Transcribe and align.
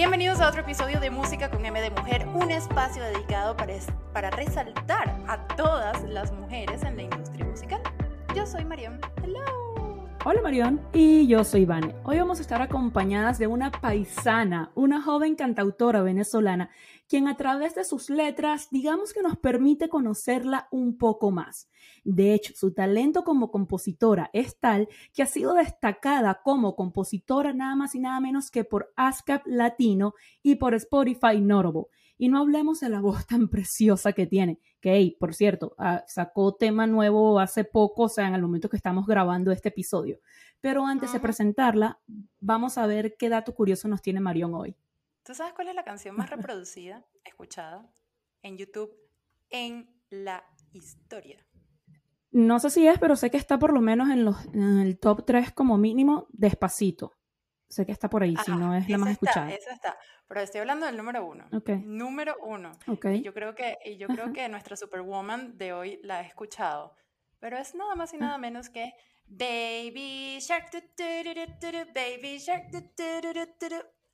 Bienvenidos 0.00 0.40
a 0.40 0.48
otro 0.48 0.62
episodio 0.62 0.98
de 0.98 1.10
Música 1.10 1.50
con 1.50 1.62
M 1.62 1.78
de 1.78 1.90
Mujer, 1.90 2.26
un 2.28 2.50
espacio 2.50 3.04
dedicado 3.04 3.54
para, 3.54 3.74
para 4.14 4.30
resaltar 4.30 5.14
a 5.28 5.46
todas 5.56 6.02
las 6.04 6.32
mujeres 6.32 6.82
en 6.84 6.96
la 6.96 7.02
industria 7.02 7.44
musical. 7.44 7.82
Yo 8.34 8.46
soy 8.46 8.64
Mariam. 8.64 8.98
Hello. 9.22 9.59
Hola 10.22 10.42
Marión 10.42 10.82
y 10.92 11.26
yo 11.26 11.44
soy 11.44 11.64
Vane. 11.64 11.94
Hoy 12.04 12.18
vamos 12.18 12.40
a 12.40 12.42
estar 12.42 12.60
acompañadas 12.60 13.38
de 13.38 13.46
una 13.46 13.70
paisana, 13.70 14.70
una 14.74 15.00
joven 15.00 15.34
cantautora 15.34 16.02
venezolana, 16.02 16.68
quien 17.08 17.26
a 17.26 17.38
través 17.38 17.74
de 17.74 17.84
sus 17.84 18.10
letras, 18.10 18.68
digamos 18.70 19.14
que 19.14 19.22
nos 19.22 19.38
permite 19.38 19.88
conocerla 19.88 20.68
un 20.72 20.98
poco 20.98 21.30
más. 21.30 21.70
De 22.04 22.34
hecho, 22.34 22.52
su 22.54 22.74
talento 22.74 23.24
como 23.24 23.50
compositora 23.50 24.28
es 24.34 24.60
tal 24.60 24.88
que 25.14 25.22
ha 25.22 25.26
sido 25.26 25.54
destacada 25.54 26.42
como 26.44 26.76
compositora 26.76 27.54
nada 27.54 27.74
más 27.74 27.94
y 27.94 28.00
nada 28.00 28.20
menos 28.20 28.50
que 28.50 28.62
por 28.64 28.92
ASCAP 28.96 29.46
Latino 29.46 30.12
y 30.42 30.56
por 30.56 30.74
Spotify 30.74 31.40
Notable. 31.40 31.84
Y 32.20 32.28
no 32.28 32.38
hablemos 32.38 32.80
de 32.80 32.90
la 32.90 33.00
voz 33.00 33.26
tan 33.26 33.48
preciosa 33.48 34.12
que 34.12 34.26
tiene, 34.26 34.58
que, 34.78 35.16
por 35.18 35.34
cierto, 35.34 35.74
ah, 35.78 36.04
sacó 36.06 36.54
tema 36.54 36.86
nuevo 36.86 37.40
hace 37.40 37.64
poco, 37.64 38.02
o 38.02 38.08
sea, 38.10 38.28
en 38.28 38.34
el 38.34 38.42
momento 38.42 38.68
que 38.68 38.76
estamos 38.76 39.06
grabando 39.06 39.50
este 39.52 39.70
episodio. 39.70 40.20
Pero 40.60 40.84
antes 40.84 41.14
de 41.14 41.18
presentarla, 41.18 41.98
vamos 42.38 42.76
a 42.76 42.86
ver 42.86 43.16
qué 43.16 43.30
dato 43.30 43.54
curioso 43.54 43.88
nos 43.88 44.02
tiene 44.02 44.20
Marión 44.20 44.52
hoy. 44.54 44.76
¿Tú 45.22 45.34
sabes 45.34 45.54
cuál 45.54 45.68
es 45.68 45.74
la 45.74 45.82
canción 45.82 46.14
más 46.14 46.28
reproducida, 46.28 47.06
escuchada 47.24 47.90
en 48.42 48.58
YouTube 48.58 48.92
en 49.48 49.88
la 50.10 50.44
historia? 50.74 51.42
No 52.32 52.60
sé 52.60 52.68
si 52.68 52.86
es, 52.86 52.98
pero 52.98 53.16
sé 53.16 53.30
que 53.30 53.38
está 53.38 53.58
por 53.58 53.72
lo 53.72 53.80
menos 53.80 54.10
en, 54.10 54.26
los, 54.26 54.44
en 54.52 54.80
el 54.80 54.98
top 54.98 55.24
3 55.24 55.52
como 55.52 55.78
mínimo, 55.78 56.26
despacito. 56.32 57.14
Sé 57.70 57.86
que 57.86 57.92
está 57.92 58.10
por 58.10 58.24
ahí, 58.24 58.34
si 58.44 58.50
no 58.50 58.74
es 58.74 58.88
la 58.88 58.98
más 58.98 59.12
escuchada. 59.12 59.48
Esa 59.48 59.72
está, 59.72 59.96
pero 60.26 60.40
estoy 60.40 60.60
hablando 60.60 60.86
del 60.86 60.96
número 60.96 61.24
uno. 61.24 61.44
Número 61.84 62.34
uno. 62.42 62.72
Y 63.04 63.22
yo 63.22 63.32
creo 63.32 63.54
que, 63.54 63.78
y 63.84 63.96
yo 63.96 64.08
creo 64.08 64.32
que 64.32 64.48
nuestra 64.48 64.76
Superwoman 64.76 65.56
de 65.56 65.72
hoy 65.72 66.00
la 66.02 66.18
ha 66.18 66.22
escuchado. 66.22 66.96
Pero 67.38 67.56
es 67.58 67.76
nada 67.76 67.94
más 67.94 68.12
y 68.12 68.16
nada 68.16 68.38
menos 68.38 68.70
que 68.70 68.92
Baby 69.24 70.38
Shark, 70.40 70.72
Baby 71.94 72.38
Shark. 72.38 72.66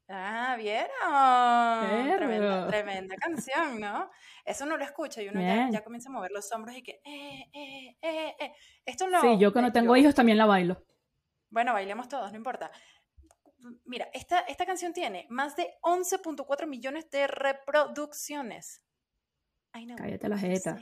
Ah, 0.09 0.55
¿vieron? 0.59 2.17
Tremenda, 2.19 2.67
tremenda, 2.69 3.17
canción, 3.17 3.81
¿no? 3.81 4.11
Eso 4.45 4.67
no 4.67 4.77
lo 4.77 4.85
escucha 4.85 5.23
y 5.23 5.29
uno 5.29 5.41
ya, 5.41 5.71
ya, 5.71 5.83
comienza 5.83 6.11
a 6.11 6.13
mover 6.13 6.31
los 6.31 6.53
hombros 6.53 6.77
y 6.77 6.83
que, 6.83 7.01
eh, 7.03 7.49
eh, 7.55 7.97
eh, 8.03 8.37
eh. 8.39 8.53
Esto 8.85 9.09
no. 9.09 9.23
Sí, 9.23 9.39
yo 9.39 9.51
cuando 9.51 9.73
tengo 9.73 9.97
hijos 9.97 10.15
también 10.15 10.37
la 10.37 10.45
bailo. 10.45 10.85
Bueno, 11.49 11.73
bailemos 11.73 12.09
todos, 12.09 12.31
no 12.33 12.37
importa 12.37 12.71
mira, 13.85 14.09
esta, 14.13 14.41
esta 14.41 14.67
canción 14.67 14.93
tiene 14.93 15.27
más 15.31 15.57
de 15.57 15.75
11.4 15.83 16.67
millones 16.67 17.11
de 17.11 17.27
reproducciones. 17.27 18.83
Cállate 19.97 20.29
la 20.29 20.39
jeta. 20.39 20.79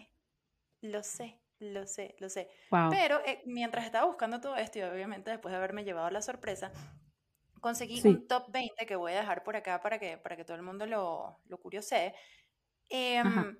Lo 0.81 1.03
sé, 1.03 1.41
lo 1.59 1.87
sé, 1.87 2.15
lo 2.19 2.29
sé. 2.29 2.49
Pero 2.91 3.21
eh, 3.27 3.43
mientras 3.47 3.85
estaba 3.85 4.07
buscando 4.07 4.41
todo 4.41 4.57
esto 4.57 4.79
y 4.79 4.83
obviamente 4.83 5.31
después 5.31 5.53
de 5.53 5.57
haberme 5.57 5.85
llevado 5.85 6.11
la 6.11 6.23
sorpresa, 6.23 6.73
conseguí 7.61 8.01
un 8.07 8.29
top 8.29 8.51
20 8.53 8.87
que 8.87 8.97
voy 8.97 9.13
a 9.13 9.21
dejar 9.21 9.43
por 9.43 9.57
acá 9.57 9.81
para 9.81 9.99
que, 9.99 10.19
para 10.19 10.37
que 10.37 10.45
todo 10.45 10.57
el 10.57 10.63
mundo 10.63 10.87
lo, 10.87 11.41
lo 11.47 11.59
curiosee. 11.59 12.15
Em, 12.91 13.57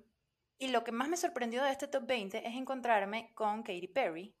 y 0.57 0.67
lo 0.67 0.83
que 0.83 0.91
más 0.91 1.09
me 1.09 1.17
sorprendió 1.17 1.63
de 1.63 1.71
este 1.71 1.87
top 1.87 2.05
20 2.05 2.47
es 2.47 2.55
encontrarme 2.55 3.33
con 3.33 3.63
Katy 3.63 3.87
Perry 3.87 4.35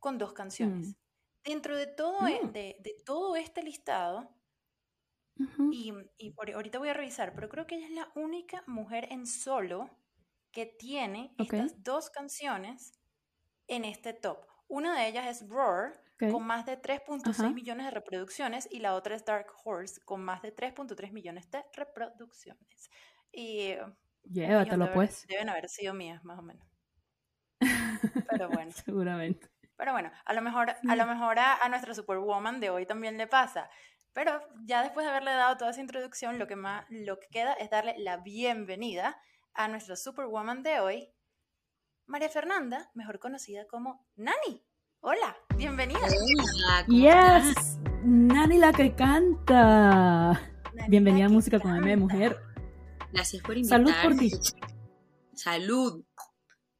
con 0.00 0.18
dos 0.18 0.32
canciones. 0.32 0.88
Mm. 0.88 1.05
Dentro 1.46 1.76
de 1.76 1.86
todo, 1.86 2.26
e, 2.26 2.42
mm. 2.42 2.52
de, 2.52 3.02
todo 3.04 3.36
este 3.36 3.62
listado, 3.62 4.28
y, 5.70 5.92
ahorita 6.52 6.78
voy 6.78 6.88
a 6.88 6.94
revisar, 6.94 7.34
pero 7.34 7.48
creo 7.48 7.66
que 7.66 7.76
ella 7.76 7.86
es 7.86 7.92
la 7.92 8.10
única 8.14 8.64
mujer 8.66 9.06
en 9.10 9.26
solo 9.26 9.90
que 10.50 10.66
tiene 10.66 11.34
estas 11.38 11.82
dos 11.82 12.10
canciones 12.10 12.94
en 13.68 13.84
este 13.84 14.12
top. 14.12 14.38
Una 14.68 14.98
de 14.98 15.08
ellas 15.08 15.26
es 15.26 15.48
Roar, 15.48 16.02
con 16.18 16.42
más 16.44 16.64
de 16.64 16.80
3.6 16.80 17.52
millones 17.52 17.86
de 17.86 17.90
reproducciones, 17.90 18.66
y 18.70 18.80
la 18.80 18.94
otra 18.94 19.14
es 19.14 19.24
Dark 19.24 19.48
Horse, 19.64 20.00
con 20.04 20.22
más 20.22 20.42
de 20.42 20.54
3.3 20.54 21.12
millones 21.12 21.50
de 21.50 21.62
reproducciones. 21.74 22.90
Y 23.30 23.74
Llévatelo, 24.30 24.92
pues. 24.92 25.26
Deben 25.28 25.48
haber 25.48 25.68
sido 25.68 25.94
mías, 25.94 26.24
más 26.24 26.38
o 26.38 26.42
menos. 26.42 26.66
Pero 28.30 28.48
bueno. 28.48 28.72
Seguramente. 28.72 29.48
Pero 29.76 29.92
bueno, 29.92 30.10
a 30.24 30.32
lo 30.32 30.42
mejor, 30.42 30.70
a, 30.70 30.96
lo 30.96 31.06
mejor 31.06 31.38
a, 31.38 31.68
nuestra 31.68 31.94
Superwoman 31.94 32.60
de 32.60 32.70
hoy 32.70 32.86
también 32.86 33.18
le 33.18 33.26
pasa. 33.26 33.68
Pero 34.12 34.40
ya 34.64 34.82
después 34.82 35.04
de 35.04 35.10
haberle 35.10 35.32
dado 35.32 35.56
toda 35.58 35.70
esa 35.70 35.82
introducción, 35.82 36.38
lo 36.38 36.46
que, 36.46 36.56
más, 36.56 36.86
lo 36.88 37.18
que 37.18 37.26
queda 37.30 37.52
es 37.52 37.68
darle 37.68 37.94
la 37.98 38.16
bienvenida 38.16 39.20
a 39.52 39.68
nuestra 39.68 39.96
Superwoman 39.96 40.62
de 40.62 40.80
hoy, 40.80 41.12
María 42.06 42.30
Fernanda, 42.30 42.90
mejor 42.94 43.18
conocida 43.18 43.66
como 43.66 44.06
Nani. 44.16 44.64
Hola, 45.00 45.36
bienvenida. 45.56 46.00
Hola, 46.00 46.86
yes, 46.88 47.78
Nani 48.02 48.58
la 48.58 48.72
que 48.72 48.94
canta. 48.94 50.40
bienvenida 50.88 51.26
a 51.26 51.28
Música 51.28 51.60
con 51.60 51.76
M 51.76 51.90
de 51.90 51.96
Mujer. 51.96 52.36
Gracias 53.12 53.42
por 53.42 53.56
invitarme. 53.56 53.92
Salud 53.92 54.02
por 54.02 54.18
ti. 54.18 54.30
Salud. 55.34 56.04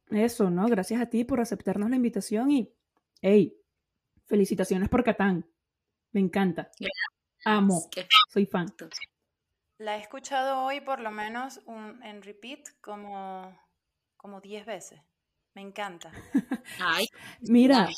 Eso, 0.09 0.49
¿no? 0.49 0.65
Gracias 0.67 1.01
a 1.01 1.05
ti 1.07 1.25
por 1.25 1.41
aceptarnos 1.41 1.89
la 1.89 1.95
invitación 1.95 2.49
y 2.51 2.73
Hey, 3.29 3.53
felicitaciones 4.25 4.87
por 4.87 5.03
Catán. 5.03 5.45
Me 6.13 6.21
encanta. 6.21 6.71
Amo. 7.43 7.89
Soy 8.29 8.45
fan. 8.45 8.67
La 9.79 9.97
he 9.97 9.99
escuchado 9.99 10.63
hoy 10.63 10.79
por 10.79 11.01
lo 11.01 11.11
menos 11.11 11.59
en 12.03 12.21
repeat 12.21 12.69
como 12.79 13.53
como 14.15 14.39
10 14.39 14.65
veces. 14.65 15.01
Me 15.55 15.61
encanta. 15.61 16.09
Ay, 16.79 17.07
Mira, 17.41 17.89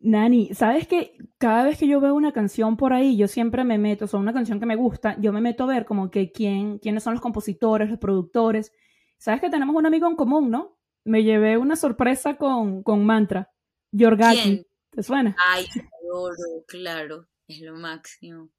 Nani, 0.00 0.54
¿sabes 0.54 0.88
que 0.88 1.18
cada 1.36 1.64
vez 1.64 1.76
que 1.76 1.86
yo 1.86 2.00
veo 2.00 2.14
una 2.14 2.32
canción 2.32 2.78
por 2.78 2.94
ahí, 2.94 3.18
yo 3.18 3.28
siempre 3.28 3.64
me 3.64 3.76
meto, 3.76 4.06
o 4.06 4.08
sea, 4.08 4.18
una 4.18 4.32
canción 4.32 4.60
que 4.60 4.64
me 4.64 4.76
gusta, 4.76 5.20
yo 5.20 5.30
me 5.30 5.42
meto 5.42 5.64
a 5.64 5.74
ver 5.74 5.84
como 5.84 6.10
que 6.10 6.32
quién, 6.32 6.78
quiénes 6.78 7.02
son 7.02 7.12
los 7.12 7.22
compositores, 7.22 7.90
los 7.90 7.98
productores. 7.98 8.72
¿Sabes 9.18 9.42
que 9.42 9.50
tenemos 9.50 9.76
un 9.76 9.84
amigo 9.84 10.08
en 10.08 10.16
común, 10.16 10.50
no? 10.50 10.78
Me 11.04 11.22
llevé 11.22 11.58
una 11.58 11.76
sorpresa 11.76 12.38
con, 12.38 12.82
con 12.82 13.04
Mantra. 13.04 13.49
Yorgaki. 13.92 14.66
¿Te 14.90 15.02
suena? 15.02 15.36
Ay, 15.48 15.66
adoro, 16.02 16.64
claro, 16.66 17.28
es 17.46 17.60
lo 17.60 17.76
máximo. 17.76 18.50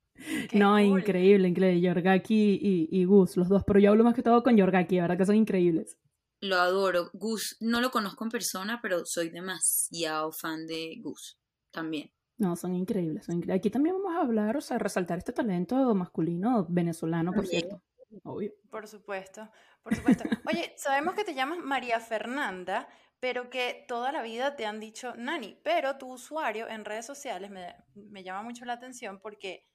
no, 0.53 0.79
increíble, 0.79 1.49
increíble. 1.49 1.81
Yorgaki 1.81 2.59
y, 2.61 2.87
y, 2.91 3.05
Gus, 3.05 3.37
los 3.37 3.49
dos, 3.49 3.63
pero 3.65 3.79
yo 3.79 3.91
hablo 3.91 4.03
más 4.03 4.15
que 4.15 4.23
todo 4.23 4.43
con 4.43 4.55
Yorgaki, 4.55 4.95
la 4.95 5.03
verdad 5.03 5.17
que 5.17 5.25
son 5.25 5.35
increíbles. 5.35 5.97
Lo 6.41 6.55
adoro. 6.55 7.09
Gus 7.13 7.57
no 7.59 7.81
lo 7.81 7.91
conozco 7.91 8.23
en 8.23 8.31
persona, 8.31 8.79
pero 8.81 9.05
soy 9.05 9.29
demasiado 9.29 10.31
fan 10.31 10.65
de 10.65 10.97
Gus 11.01 11.37
también. 11.71 12.11
No, 12.37 12.55
son 12.55 12.75
increíbles, 12.75 13.25
son 13.25 13.35
increíbles. 13.35 13.59
Aquí 13.59 13.69
también 13.69 13.95
vamos 13.95 14.15
a 14.15 14.21
hablar, 14.21 14.57
o 14.57 14.61
sea, 14.61 14.79
resaltar 14.79 15.19
este 15.19 15.31
talento 15.31 15.93
masculino 15.93 16.65
venezolano, 16.67 17.31
por 17.33 17.45
cierto. 17.45 17.83
Obvio. 18.23 18.51
Por 18.69 18.87
supuesto, 18.87 19.47
por 19.83 19.95
supuesto. 19.95 20.23
Oye, 20.49 20.73
sabemos 20.75 21.13
que 21.13 21.23
te 21.23 21.33
llamas 21.33 21.59
María 21.59 21.99
Fernanda, 21.99 22.89
pero 23.21 23.51
que 23.51 23.85
toda 23.87 24.11
la 24.11 24.23
vida 24.23 24.55
te 24.55 24.65
han 24.65 24.79
dicho 24.79 25.13
Nani, 25.15 25.55
pero 25.63 25.97
tu 25.97 26.11
usuario 26.11 26.67
en 26.67 26.83
redes 26.83 27.05
sociales 27.05 27.51
me, 27.51 28.23
llama 28.23 28.41
mucho 28.41 28.65
la 28.65 28.73
atención 28.73 29.19
porque 29.21 29.69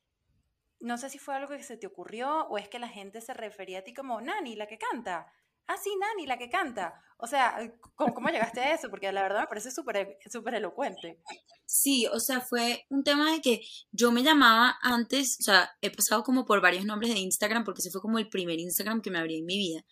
no 0.81 0.99
sé 0.99 1.09
si 1.09 1.19
fue 1.19 1.37
algo 1.37 1.57
que 1.57 1.63
se 1.63 1.77
te 1.77 1.87
ocurrió 1.87 2.49
o 2.49 2.59
es 2.59 2.69
que 2.69 2.81
la 2.81 2.89
gente 2.89 3.21
se 3.21 3.33
refería 3.33 3.79
a 3.79 3.83
ti 3.83 3.95
como 3.95 4.21
Nani, 4.21 4.57
la 4.57 4.67
que 4.67 4.79
canta. 4.79 5.33
Ah, 5.69 5.77
sí, 5.77 5.91
Nani, 5.99 6.27
la 6.27 6.39
que 6.39 6.51
canta. 6.51 7.01
O 7.19 7.27
sea, 7.29 7.57
¿cómo, 7.95 8.29
llegaste 8.29 8.61
a 8.61 8.75
eso? 8.75 8.91
Porque 8.91 9.11
la 9.13 9.23
verdad 9.23 9.43
me 9.43 9.47
parece 9.47 9.71
súper 9.71 10.19
súper 10.29 10.55
elocuente. 10.55 11.21
Sí, 11.67 12.07
o 12.13 12.19
sea, 12.19 12.41
fue 12.41 12.85
un 12.91 13.05
tema 13.05 13.31
de 13.31 13.41
que 13.41 13.61
yo 13.93 14.11
me 14.11 14.25
llamaba 14.25 14.77
antes, 14.83 15.39
o 15.41 15.45
sea, 15.45 15.71
he 15.81 15.91
pasado 15.91 16.25
como 16.25 16.45
por 16.45 16.61
varios 16.61 16.85
nombres 16.85 17.15
de 17.15 17.21
Instagram 17.21 17.65
porque 17.65 17.81
ese 17.81 17.91
fue 17.91 18.01
como 18.01 18.19
el 18.19 18.29
primer 18.29 18.59
Instagram 18.59 19.01
que 19.01 19.11
me 19.11 19.19
abrí 19.19 19.39
en 19.39 19.47
mi 19.47 19.57
vida. 19.57 19.85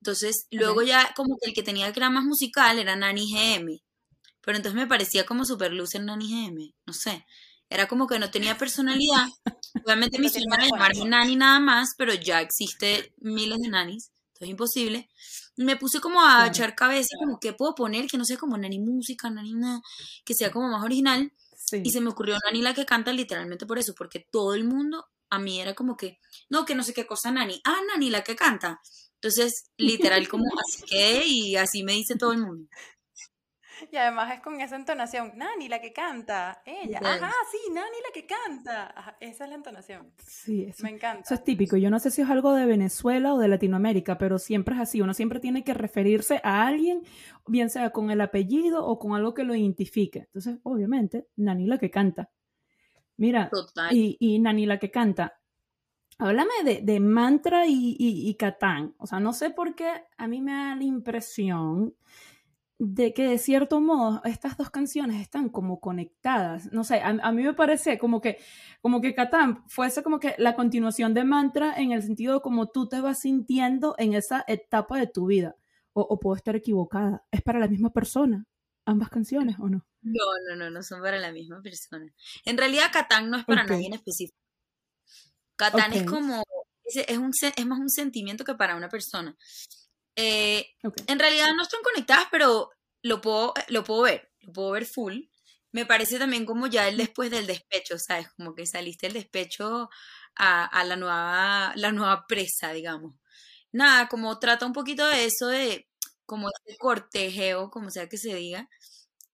Entonces, 0.00 0.46
luego 0.50 0.82
ya 0.82 1.12
como 1.14 1.36
que 1.36 1.50
el 1.50 1.54
que 1.54 1.62
tenía 1.62 1.92
que 1.92 2.00
era 2.00 2.10
más 2.10 2.24
musical 2.24 2.78
era 2.78 2.96
Nani 2.96 3.30
GM. 3.32 3.82
Pero 4.40 4.56
entonces 4.56 4.80
me 4.80 4.86
parecía 4.86 5.26
como 5.26 5.44
super 5.44 5.72
en 5.72 6.06
Nani 6.06 6.28
GM. 6.28 6.74
No 6.86 6.92
sé. 6.92 7.26
Era 7.68 7.86
como 7.86 8.06
que 8.06 8.18
no 8.18 8.30
tenía 8.30 8.56
personalidad. 8.56 9.26
Obviamente 9.84 10.16
sueño 10.28 10.54
era 10.54 10.66
llamarme 10.66 11.04
Nani 11.04 11.36
nada 11.36 11.60
más, 11.60 11.90
pero 11.96 12.14
ya 12.14 12.40
existe 12.40 13.12
miles 13.18 13.58
de 13.58 13.68
nanis. 13.68 14.10
Entonces 14.28 14.40
es 14.40 14.48
imposible. 14.48 15.08
Me 15.56 15.76
puse 15.76 16.00
como 16.00 16.22
a 16.22 16.46
echar 16.46 16.74
cabeza, 16.74 17.16
como 17.18 17.38
qué 17.38 17.52
puedo 17.52 17.74
poner, 17.74 18.06
que 18.06 18.16
no 18.16 18.24
sea 18.24 18.38
como 18.38 18.56
Nani 18.56 18.78
música, 18.80 19.28
Nani 19.28 19.54
nada, 19.54 19.82
que 20.24 20.34
sea 20.34 20.50
como 20.50 20.68
más 20.68 20.82
original. 20.82 21.32
Y 21.72 21.90
se 21.90 22.00
me 22.00 22.08
ocurrió 22.08 22.36
Nani 22.46 22.62
la 22.62 22.74
que 22.74 22.86
canta 22.86 23.12
literalmente 23.12 23.66
por 23.66 23.78
eso, 23.78 23.94
porque 23.94 24.26
todo 24.30 24.54
el 24.54 24.64
mundo 24.64 25.06
a 25.30 25.38
mí 25.38 25.60
era 25.60 25.74
como 25.74 25.96
que, 25.96 26.18
no, 26.48 26.64
que 26.64 26.74
no 26.74 26.82
sé 26.82 26.92
qué 26.92 27.06
cosa 27.06 27.30
Nani. 27.30 27.60
Ah, 27.64 27.78
Nani 27.88 28.10
la 28.10 28.22
que 28.22 28.36
canta. 28.36 28.80
Entonces, 29.14 29.70
literal, 29.76 30.28
como 30.28 30.44
así 30.60 30.82
que, 30.84 31.22
y 31.26 31.56
así 31.56 31.82
me 31.84 31.92
dice 31.92 32.16
todo 32.16 32.32
el 32.32 32.38
mundo. 32.38 32.68
Y 33.90 33.96
además 33.96 34.34
es 34.34 34.40
con 34.40 34.60
esa 34.60 34.76
entonación, 34.76 35.32
Nani 35.36 35.68
la 35.68 35.80
que 35.80 35.92
canta, 35.92 36.62
ella, 36.66 36.98
ajá, 37.02 37.32
sí, 37.50 37.72
Nani 37.72 37.96
la 38.06 38.12
que 38.12 38.26
canta, 38.26 39.16
esa 39.20 39.44
es 39.44 39.50
la 39.50 39.56
entonación. 39.56 40.12
Sí, 40.18 40.64
eso, 40.64 40.82
me 40.82 40.90
encanta. 40.90 41.22
Eso 41.24 41.34
es 41.34 41.44
típico, 41.44 41.76
yo 41.76 41.88
no 41.90 41.98
sé 41.98 42.10
si 42.10 42.22
es 42.22 42.28
algo 42.28 42.52
de 42.52 42.66
Venezuela 42.66 43.32
o 43.34 43.38
de 43.38 43.48
Latinoamérica, 43.48 44.18
pero 44.18 44.38
siempre 44.38 44.74
es 44.74 44.82
así, 44.82 45.00
uno 45.00 45.14
siempre 45.14 45.40
tiene 45.40 45.64
que 45.64 45.74
referirse 45.74 46.40
a 46.44 46.66
alguien, 46.66 47.02
bien 47.46 47.70
sea 47.70 47.90
con 47.90 48.10
el 48.10 48.20
apellido 48.20 48.84
o 48.84 48.98
con 48.98 49.14
algo 49.14 49.32
que 49.32 49.44
lo 49.44 49.54
identifique. 49.54 50.20
Entonces, 50.20 50.58
obviamente, 50.62 51.26
Nani 51.36 51.66
la 51.66 51.78
que 51.78 51.90
canta. 51.90 52.30
Mira, 53.20 53.50
y, 53.90 54.16
y 54.18 54.38
Nani 54.38 54.64
la 54.64 54.78
que 54.78 54.90
canta, 54.90 55.40
Háblame 56.16 56.82
de, 56.82 57.00
mantra 57.00 57.66
y, 57.66 57.96
y, 57.98 58.28
y, 58.28 58.34
Catán. 58.34 58.94
O 58.98 59.06
sea, 59.06 59.20
no 59.20 59.32
sé 59.32 59.48
por 59.48 59.74
qué 59.74 59.90
a 60.18 60.28
mí 60.28 60.42
me 60.42 60.52
da 60.52 60.76
la 60.76 60.84
impresión 60.84 61.94
de 62.78 63.14
que 63.14 63.26
de 63.26 63.38
cierto 63.38 63.80
modo 63.80 64.20
estas 64.24 64.58
dos 64.58 64.68
canciones 64.68 65.20
están 65.22 65.48
como 65.48 65.80
conectadas. 65.80 66.70
No 66.72 66.84
sé, 66.84 67.00
a, 67.02 67.32
mí 67.32 67.42
me 67.42 67.54
parece 67.54 67.98
como 67.98 68.20
que, 68.20 68.36
como 68.82 69.00
que 69.00 69.14
Catán 69.14 69.64
fuese 69.68 70.02
como 70.02 70.18
que 70.18 70.34
la 70.36 70.54
continuación 70.56 71.14
de 71.14 71.24
Mantra 71.24 71.74
en 71.74 71.92
el 71.92 72.02
sentido 72.02 72.42
como 72.42 72.68
tú 72.68 72.86
te 72.86 73.00
vas 73.00 73.20
sintiendo 73.20 73.94
en 73.96 74.12
esa 74.12 74.44
etapa 74.46 74.98
de 74.98 75.06
tu 75.06 75.26
vida. 75.26 75.56
O, 75.94 76.20
puedo 76.20 76.36
estar 76.36 76.54
equivocada. 76.54 77.24
¿Es 77.30 77.40
para 77.40 77.58
la 77.58 77.68
misma 77.68 77.90
persona? 77.94 78.46
¿Ambas 78.84 79.08
canciones 79.08 79.56
o 79.58 79.70
no? 79.70 79.86
No, 80.02 80.24
no, 80.48 80.56
no, 80.56 80.70
no 80.70 80.82
son 80.82 81.02
para 81.02 81.18
la 81.18 81.32
misma 81.32 81.60
persona. 81.62 82.12
En 82.44 82.56
realidad 82.56 82.90
Catán 82.92 83.30
no 83.30 83.38
es 83.38 83.44
para 83.44 83.64
nadie 83.64 83.86
en 83.86 83.94
específico. 83.94 84.38
Catán 85.56 85.92
es 85.92 86.04
como, 86.04 86.42
es, 86.84 87.18
un, 87.18 87.32
es 87.56 87.66
más 87.66 87.78
un 87.78 87.90
sentimiento 87.90 88.44
que 88.44 88.54
para 88.54 88.76
una 88.76 88.88
persona. 88.88 89.36
Eh, 90.16 90.74
en 91.06 91.18
realidad 91.18 91.52
no 91.54 91.62
están 91.62 91.82
conectadas, 91.82 92.26
pero 92.30 92.70
lo 93.02 93.20
puedo, 93.20 93.54
lo 93.68 93.84
puedo 93.84 94.02
ver, 94.02 94.32
lo 94.40 94.52
puedo 94.52 94.70
ver 94.70 94.86
full. 94.86 95.20
Me 95.72 95.86
parece 95.86 96.18
también 96.18 96.46
como 96.46 96.66
ya 96.66 96.88
el 96.88 96.96
después 96.96 97.30
del 97.30 97.46
despecho, 97.46 97.96
¿sabes? 97.98 98.28
Como 98.36 98.54
que 98.54 98.66
saliste 98.66 99.06
del 99.06 99.14
despecho 99.14 99.88
a, 100.34 100.84
la, 100.84 100.96
nueva, 100.96 101.72
la 101.76 101.92
nueva 101.92 102.26
presa, 102.26 102.72
digamos. 102.72 103.14
Nada, 103.72 104.08
como 104.08 104.38
trata 104.38 104.66
un 104.66 104.72
poquito 104.72 105.06
de 105.06 105.26
eso, 105.26 105.46
de 105.46 105.88
como 106.26 106.48
este 106.48 106.76
cortejeo, 106.78 107.70
como 107.70 107.90
sea 107.90 108.08
que 108.08 108.16
se 108.18 108.34
diga, 108.34 108.68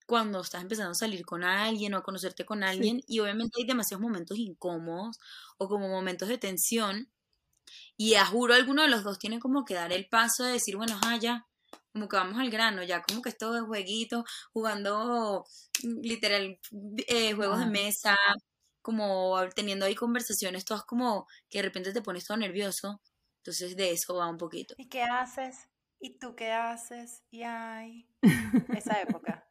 cuando 0.07 0.41
estás 0.41 0.63
empezando 0.63 0.93
a 0.93 0.95
salir 0.95 1.25
con 1.27 1.45
alguien 1.45 1.95
o 1.95 1.99
a 1.99 2.03
conocerte 2.03 2.45
con 2.45 2.63
alguien 2.63 3.03
y 3.07 3.19
obviamente 3.21 3.61
hay 3.61 3.67
demasiados 3.67 4.03
momentos 4.03 4.39
incómodos 4.39 5.19
o 5.59 5.69
como 5.69 5.89
momentos 5.89 6.29
de 6.29 6.39
tensión 6.39 7.11
y 7.97 8.15
a 8.15 8.25
juro 8.25 8.55
alguno 8.55 8.83
de 8.83 8.89
los 8.89 9.03
dos 9.03 9.19
tiene 9.19 9.41
como 9.41 9.65
que 9.65 9.75
dar 9.75 9.93
el 9.93 10.09
paso 10.09 10.45
de 10.45 10.53
decir, 10.53 10.77
bueno, 10.77 10.99
ah, 11.05 11.17
ya, 11.17 11.47
como 11.93 12.09
que 12.09 12.17
vamos 12.17 12.39
al 12.39 12.51
grano, 12.51 12.83
ya 12.83 13.03
como 13.03 13.23
que 13.23 13.31
esto 13.31 13.57
es 13.57 13.63
jueguito, 13.63 14.25
jugando 14.53 15.45
mm, 15.83 16.01
literal 16.03 16.61
eh, 17.09 17.33
juegos 17.33 17.59
de 17.59 17.67
mesa, 17.67 18.17
como 18.83 19.37
teniendo 19.55 19.87
ahí 19.87 19.95
conversaciones, 19.95 20.65
todas 20.65 20.85
como 20.85 21.27
que 21.49 21.59
de 21.59 21.63
repente 21.63 21.93
te 21.93 22.03
pones 22.03 22.27
todo 22.27 22.37
nervioso. 22.37 23.01
Entonces 23.39 23.77
de 23.77 23.93
eso 23.93 24.17
va 24.17 24.29
un 24.29 24.39
poquito. 24.39 24.75
¿Y 24.77 24.89
qué 24.89 25.03
haces? 25.03 25.69
¿Y 25.99 26.19
tú 26.19 26.37
qué 26.37 26.53
haces? 26.53 27.23
Y 27.31 27.43
ay, 27.43 28.09
esa 28.79 29.01
época. 29.01 29.46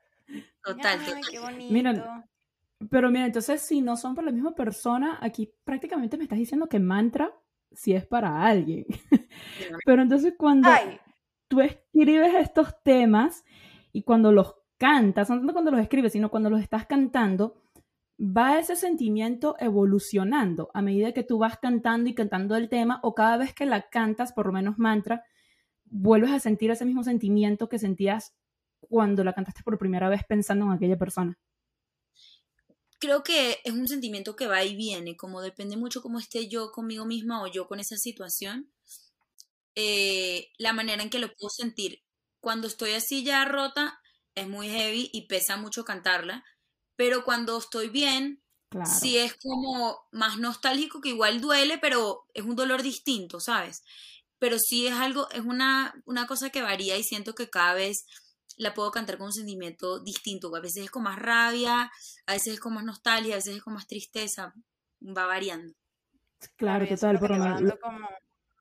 Total, 0.65 0.99
ay, 0.99 1.21
Qué 1.29 1.39
bonito. 1.39 2.03
pero 2.89 3.11
mira, 3.11 3.27
entonces 3.27 3.61
si 3.61 3.81
no 3.81 3.95
son 3.95 4.15
por 4.15 4.23
la 4.23 4.31
misma 4.31 4.55
persona, 4.55 5.19
aquí 5.21 5.53
prácticamente 5.63 6.17
me 6.17 6.23
estás 6.23 6.39
diciendo 6.39 6.67
que 6.67 6.79
mantra 6.79 7.31
si 7.71 7.93
es 7.93 8.05
para 8.05 8.45
alguien. 8.45 8.85
Pero 9.85 10.01
entonces 10.01 10.33
cuando 10.37 10.69
tú 11.47 11.61
escribes 11.61 12.33
estos 12.35 12.81
temas 12.83 13.43
y 13.91 14.03
cuando 14.03 14.31
los 14.31 14.55
cantas, 14.77 15.29
no 15.29 15.37
tanto 15.37 15.53
cuando 15.53 15.71
los 15.71 15.81
escribes, 15.81 16.13
sino 16.13 16.31
cuando 16.31 16.49
los 16.49 16.61
estás 16.61 16.85
cantando, 16.85 17.61
va 18.19 18.59
ese 18.59 18.75
sentimiento 18.75 19.55
evolucionando 19.59 20.71
a 20.73 20.81
medida 20.81 21.11
que 21.11 21.23
tú 21.23 21.37
vas 21.37 21.57
cantando 21.57 22.09
y 22.09 22.15
cantando 22.15 22.55
el 22.55 22.69
tema 22.69 22.99
o 23.03 23.13
cada 23.13 23.37
vez 23.37 23.53
que 23.53 23.65
la 23.65 23.89
cantas, 23.89 24.33
por 24.33 24.47
lo 24.47 24.53
menos 24.53 24.77
mantra, 24.77 25.23
vuelves 25.85 26.31
a 26.31 26.39
sentir 26.39 26.71
ese 26.71 26.85
mismo 26.85 27.03
sentimiento 27.03 27.69
que 27.69 27.79
sentías 27.79 28.35
cuando 28.87 29.23
la 29.23 29.33
cantaste 29.33 29.63
por 29.63 29.77
primera 29.77 30.09
vez 30.09 30.21
pensando 30.27 30.65
en 30.65 30.71
aquella 30.71 30.97
persona 30.97 31.37
creo 32.99 33.23
que 33.23 33.61
es 33.63 33.73
un 33.73 33.87
sentimiento 33.87 34.35
que 34.35 34.47
va 34.47 34.63
y 34.63 34.75
viene, 34.75 35.15
como 35.15 35.41
depende 35.41 35.77
mucho 35.77 36.01
cómo 36.01 36.19
esté 36.19 36.47
yo 36.47 36.71
conmigo 36.71 37.05
misma 37.05 37.43
o 37.43 37.47
yo 37.47 37.67
con 37.67 37.79
esa 37.79 37.97
situación, 37.97 38.71
eh, 39.75 40.49
la 40.57 40.73
manera 40.73 41.03
en 41.03 41.09
que 41.09 41.19
lo 41.19 41.31
puedo 41.33 41.49
sentir. 41.49 42.01
Cuando 42.39 42.67
estoy 42.67 42.93
así 42.93 43.23
ya 43.23 43.45
rota, 43.45 43.99
es 44.33 44.47
muy 44.47 44.69
heavy 44.69 45.09
y 45.13 45.27
pesa 45.27 45.57
mucho 45.57 45.85
cantarla, 45.85 46.43
pero 46.95 47.23
cuando 47.23 47.57
estoy 47.57 47.89
bien, 47.89 48.41
sí 48.85 49.17
es 49.17 49.35
como 49.35 49.99
más 50.11 50.37
nostálgico, 50.37 50.99
que 50.99 51.09
igual 51.09 51.41
duele, 51.41 51.77
pero 51.77 52.25
es 52.33 52.43
un 52.43 52.55
dolor 52.55 52.81
distinto, 52.81 53.39
¿sabes? 53.39 53.83
Pero 54.39 54.57
sí 54.59 54.87
es 54.87 54.93
algo, 54.93 55.29
es 55.31 55.41
una, 55.41 55.93
una 56.05 56.27
cosa 56.27 56.49
que 56.49 56.61
varía 56.61 56.97
y 56.97 57.03
siento 57.03 57.35
que 57.35 57.49
cada 57.49 57.73
vez 57.73 58.05
la 58.57 58.73
puedo 58.73 58.91
cantar 58.91 59.17
con 59.17 59.27
un 59.27 59.33
sentimiento 59.33 59.99
distinto. 59.99 60.55
A 60.55 60.61
veces 60.61 60.85
es 60.85 60.91
con 60.91 61.03
más 61.03 61.19
rabia, 61.19 61.91
a 62.25 62.33
veces 62.33 62.53
es 62.53 62.59
con 62.59 62.73
más 62.73 62.83
nostalgia, 62.83 63.33
a 63.33 63.37
veces 63.37 63.57
es 63.57 63.63
con 63.63 63.73
más 63.73 63.87
tristeza. 63.87 64.53
Va 65.01 65.25
variando. 65.25 65.73
Claro, 66.55 66.87
total, 66.87 67.19
por 67.19 67.31
lo 67.31 67.79
como 67.79 68.07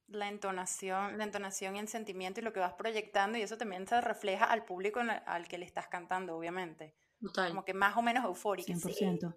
la 0.08 0.29
entonación, 0.29 1.19
la 1.19 1.25
entonación 1.25 1.76
y 1.76 1.81
el 1.81 1.88
sentimiento 1.88 2.41
y 2.41 2.44
lo 2.44 2.52
que 2.52 2.61
vas 2.61 2.75
proyectando 2.75 3.38
y 3.38 3.43
eso 3.43 3.56
también 3.56 3.87
se 3.87 4.00
refleja 4.00 4.44
al 4.44 4.64
público 4.64 5.00
al 5.00 5.49
que 5.49 5.58
le 5.58 5.64
estás 5.64 5.88
cantando, 5.88 6.37
obviamente. 6.37 6.94
Total. 7.20 7.49
Como 7.49 7.64
que 7.64 7.75
más 7.75 7.96
o 7.96 8.02
menos 8.02 8.25
eufórico. 8.25 8.73
100%. 8.73 9.37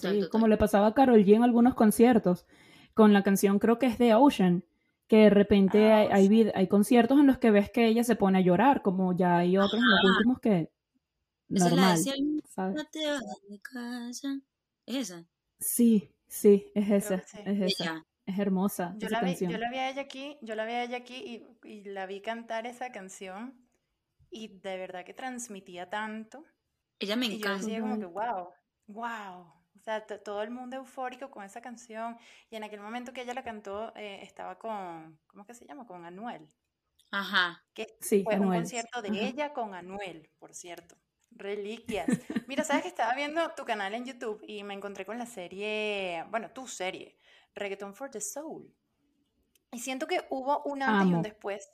Sí. 0.00 0.28
como 0.30 0.48
le 0.48 0.56
pasaba 0.56 0.88
a 0.88 0.94
Carol 0.94 1.24
G 1.24 1.36
en 1.36 1.44
algunos 1.44 1.74
conciertos, 1.74 2.46
con 2.92 3.12
la 3.12 3.22
canción 3.22 3.58
creo 3.58 3.78
que 3.78 3.86
es 3.86 3.98
de 3.98 4.14
Ocean, 4.14 4.64
que 5.06 5.16
de 5.16 5.30
repente 5.30 5.92
ah, 5.92 6.08
hay, 6.12 6.50
hay, 6.54 6.68
conciertos 6.68 7.18
en 7.18 7.26
los 7.26 7.38
que 7.38 7.50
ves 7.50 7.70
que 7.70 7.86
ella 7.86 8.04
se 8.04 8.16
pone 8.16 8.38
a 8.38 8.40
llorar, 8.40 8.82
como 8.82 9.16
ya 9.16 9.38
hay 9.38 9.56
otros 9.56 9.80
en 9.80 9.90
los 9.90 10.00
últimos 10.04 10.40
que 10.40 10.70
normal, 11.48 11.98
¿sabes? 12.48 12.88
¿Es 14.86 14.96
esa? 14.96 15.24
Sí, 15.58 16.12
sí, 16.26 16.70
es 16.74 16.90
esa, 16.90 17.14
es 17.44 17.60
esa. 17.60 18.04
Es 18.26 18.38
hermosa. 18.40 18.94
Yo 18.98 19.08
la, 19.08 19.22
vi, 19.22 19.36
yo 19.36 19.56
la 19.56 19.70
vi 19.70 19.76
a 19.76 19.90
ella 19.90 20.02
aquí, 20.02 20.36
yo 20.42 20.56
la 20.56 20.64
vi 20.64 20.72
a 20.72 20.82
ella 20.82 20.96
aquí 20.96 21.14
y, 21.14 21.68
y, 21.68 21.84
la 21.84 22.06
vi 22.06 22.20
cantar 22.20 22.66
esa 22.66 22.90
canción 22.90 23.54
y 24.30 24.48
de 24.48 24.76
verdad 24.76 25.04
que 25.04 25.14
transmitía 25.14 25.88
tanto. 25.88 26.44
Ella 26.98 27.14
me 27.14 27.26
encanta. 27.26 27.38
Y 27.38 27.60
yo 27.60 27.66
decía 27.66 27.80
como 27.80 27.98
que 28.00 28.06
wow, 28.06 28.48
wow, 28.88 29.55
sea, 29.86 30.04
todo 30.04 30.42
el 30.42 30.50
mundo 30.50 30.76
eufórico 30.76 31.30
con 31.30 31.44
esa 31.44 31.60
canción. 31.60 32.18
Y 32.50 32.56
en 32.56 32.64
aquel 32.64 32.80
momento 32.80 33.12
que 33.12 33.22
ella 33.22 33.34
la 33.34 33.44
cantó, 33.44 33.92
eh, 33.96 34.20
estaba 34.22 34.58
con, 34.58 35.18
¿cómo 35.26 35.42
es 35.42 35.46
que 35.46 35.54
se 35.54 35.64
llama? 35.64 35.86
Con 35.86 36.04
Anuel. 36.04 36.48
Ajá. 37.12 37.64
Que 37.72 37.96
sí, 38.00 38.24
fue 38.24 38.38
un 38.38 38.48
concierto 38.48 39.00
de 39.00 39.08
ella 39.26 39.52
con 39.52 39.74
Anuel, 39.74 40.28
por 40.38 40.54
cierto. 40.54 40.96
Reliquias. 41.30 42.08
Mira, 42.48 42.64
sabes 42.64 42.82
que 42.82 42.88
estaba 42.88 43.14
viendo 43.14 43.48
tu 43.54 43.64
canal 43.64 43.94
en 43.94 44.04
YouTube 44.04 44.42
y 44.46 44.64
me 44.64 44.74
encontré 44.74 45.06
con 45.06 45.18
la 45.18 45.26
serie, 45.26 46.24
bueno, 46.30 46.50
tu 46.50 46.66
serie, 46.66 47.18
Reggaeton 47.54 47.94
for 47.94 48.10
the 48.10 48.20
Soul. 48.20 48.74
Y 49.72 49.78
siento 49.78 50.06
que 50.06 50.26
hubo 50.30 50.62
un 50.64 50.82
antes 50.82 51.10
y 51.10 51.14
un 51.14 51.22
después 51.22 51.68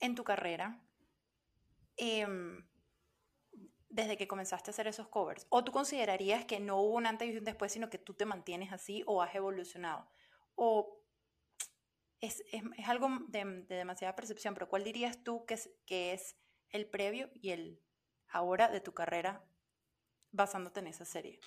en 0.00 0.14
tu 0.14 0.24
carrera. 0.24 0.80
Eh, 1.96 2.26
desde 3.92 4.16
que 4.16 4.26
comenzaste 4.26 4.70
a 4.70 4.72
hacer 4.72 4.88
esos 4.88 5.08
covers? 5.08 5.46
¿O 5.50 5.62
tú 5.62 5.70
considerarías 5.70 6.44
que 6.46 6.58
no 6.58 6.80
hubo 6.80 6.96
un 6.96 7.06
antes 7.06 7.28
y 7.28 7.36
un 7.36 7.44
después, 7.44 7.72
sino 7.72 7.90
que 7.90 7.98
tú 7.98 8.14
te 8.14 8.24
mantienes 8.24 8.72
así 8.72 9.04
o 9.06 9.22
has 9.22 9.34
evolucionado? 9.34 10.08
¿O 10.54 10.98
es, 12.20 12.42
es, 12.52 12.62
es 12.76 12.88
algo 12.88 13.08
de, 13.28 13.44
de, 13.68 13.74
demasiada 13.76 14.16
percepción, 14.16 14.54
pero 14.54 14.68
cuál 14.68 14.82
dirías 14.82 15.22
tú 15.22 15.44
que 15.44 15.54
es, 15.54 15.70
que 15.86 16.12
es 16.12 16.36
el 16.70 16.86
previo 16.86 17.30
y 17.34 17.50
el 17.50 17.80
ahora 18.28 18.68
de 18.68 18.80
tu 18.80 18.94
carrera 18.94 19.44
basándote 20.30 20.80
en 20.80 20.86
esa 20.86 21.04
serie? 21.04 21.38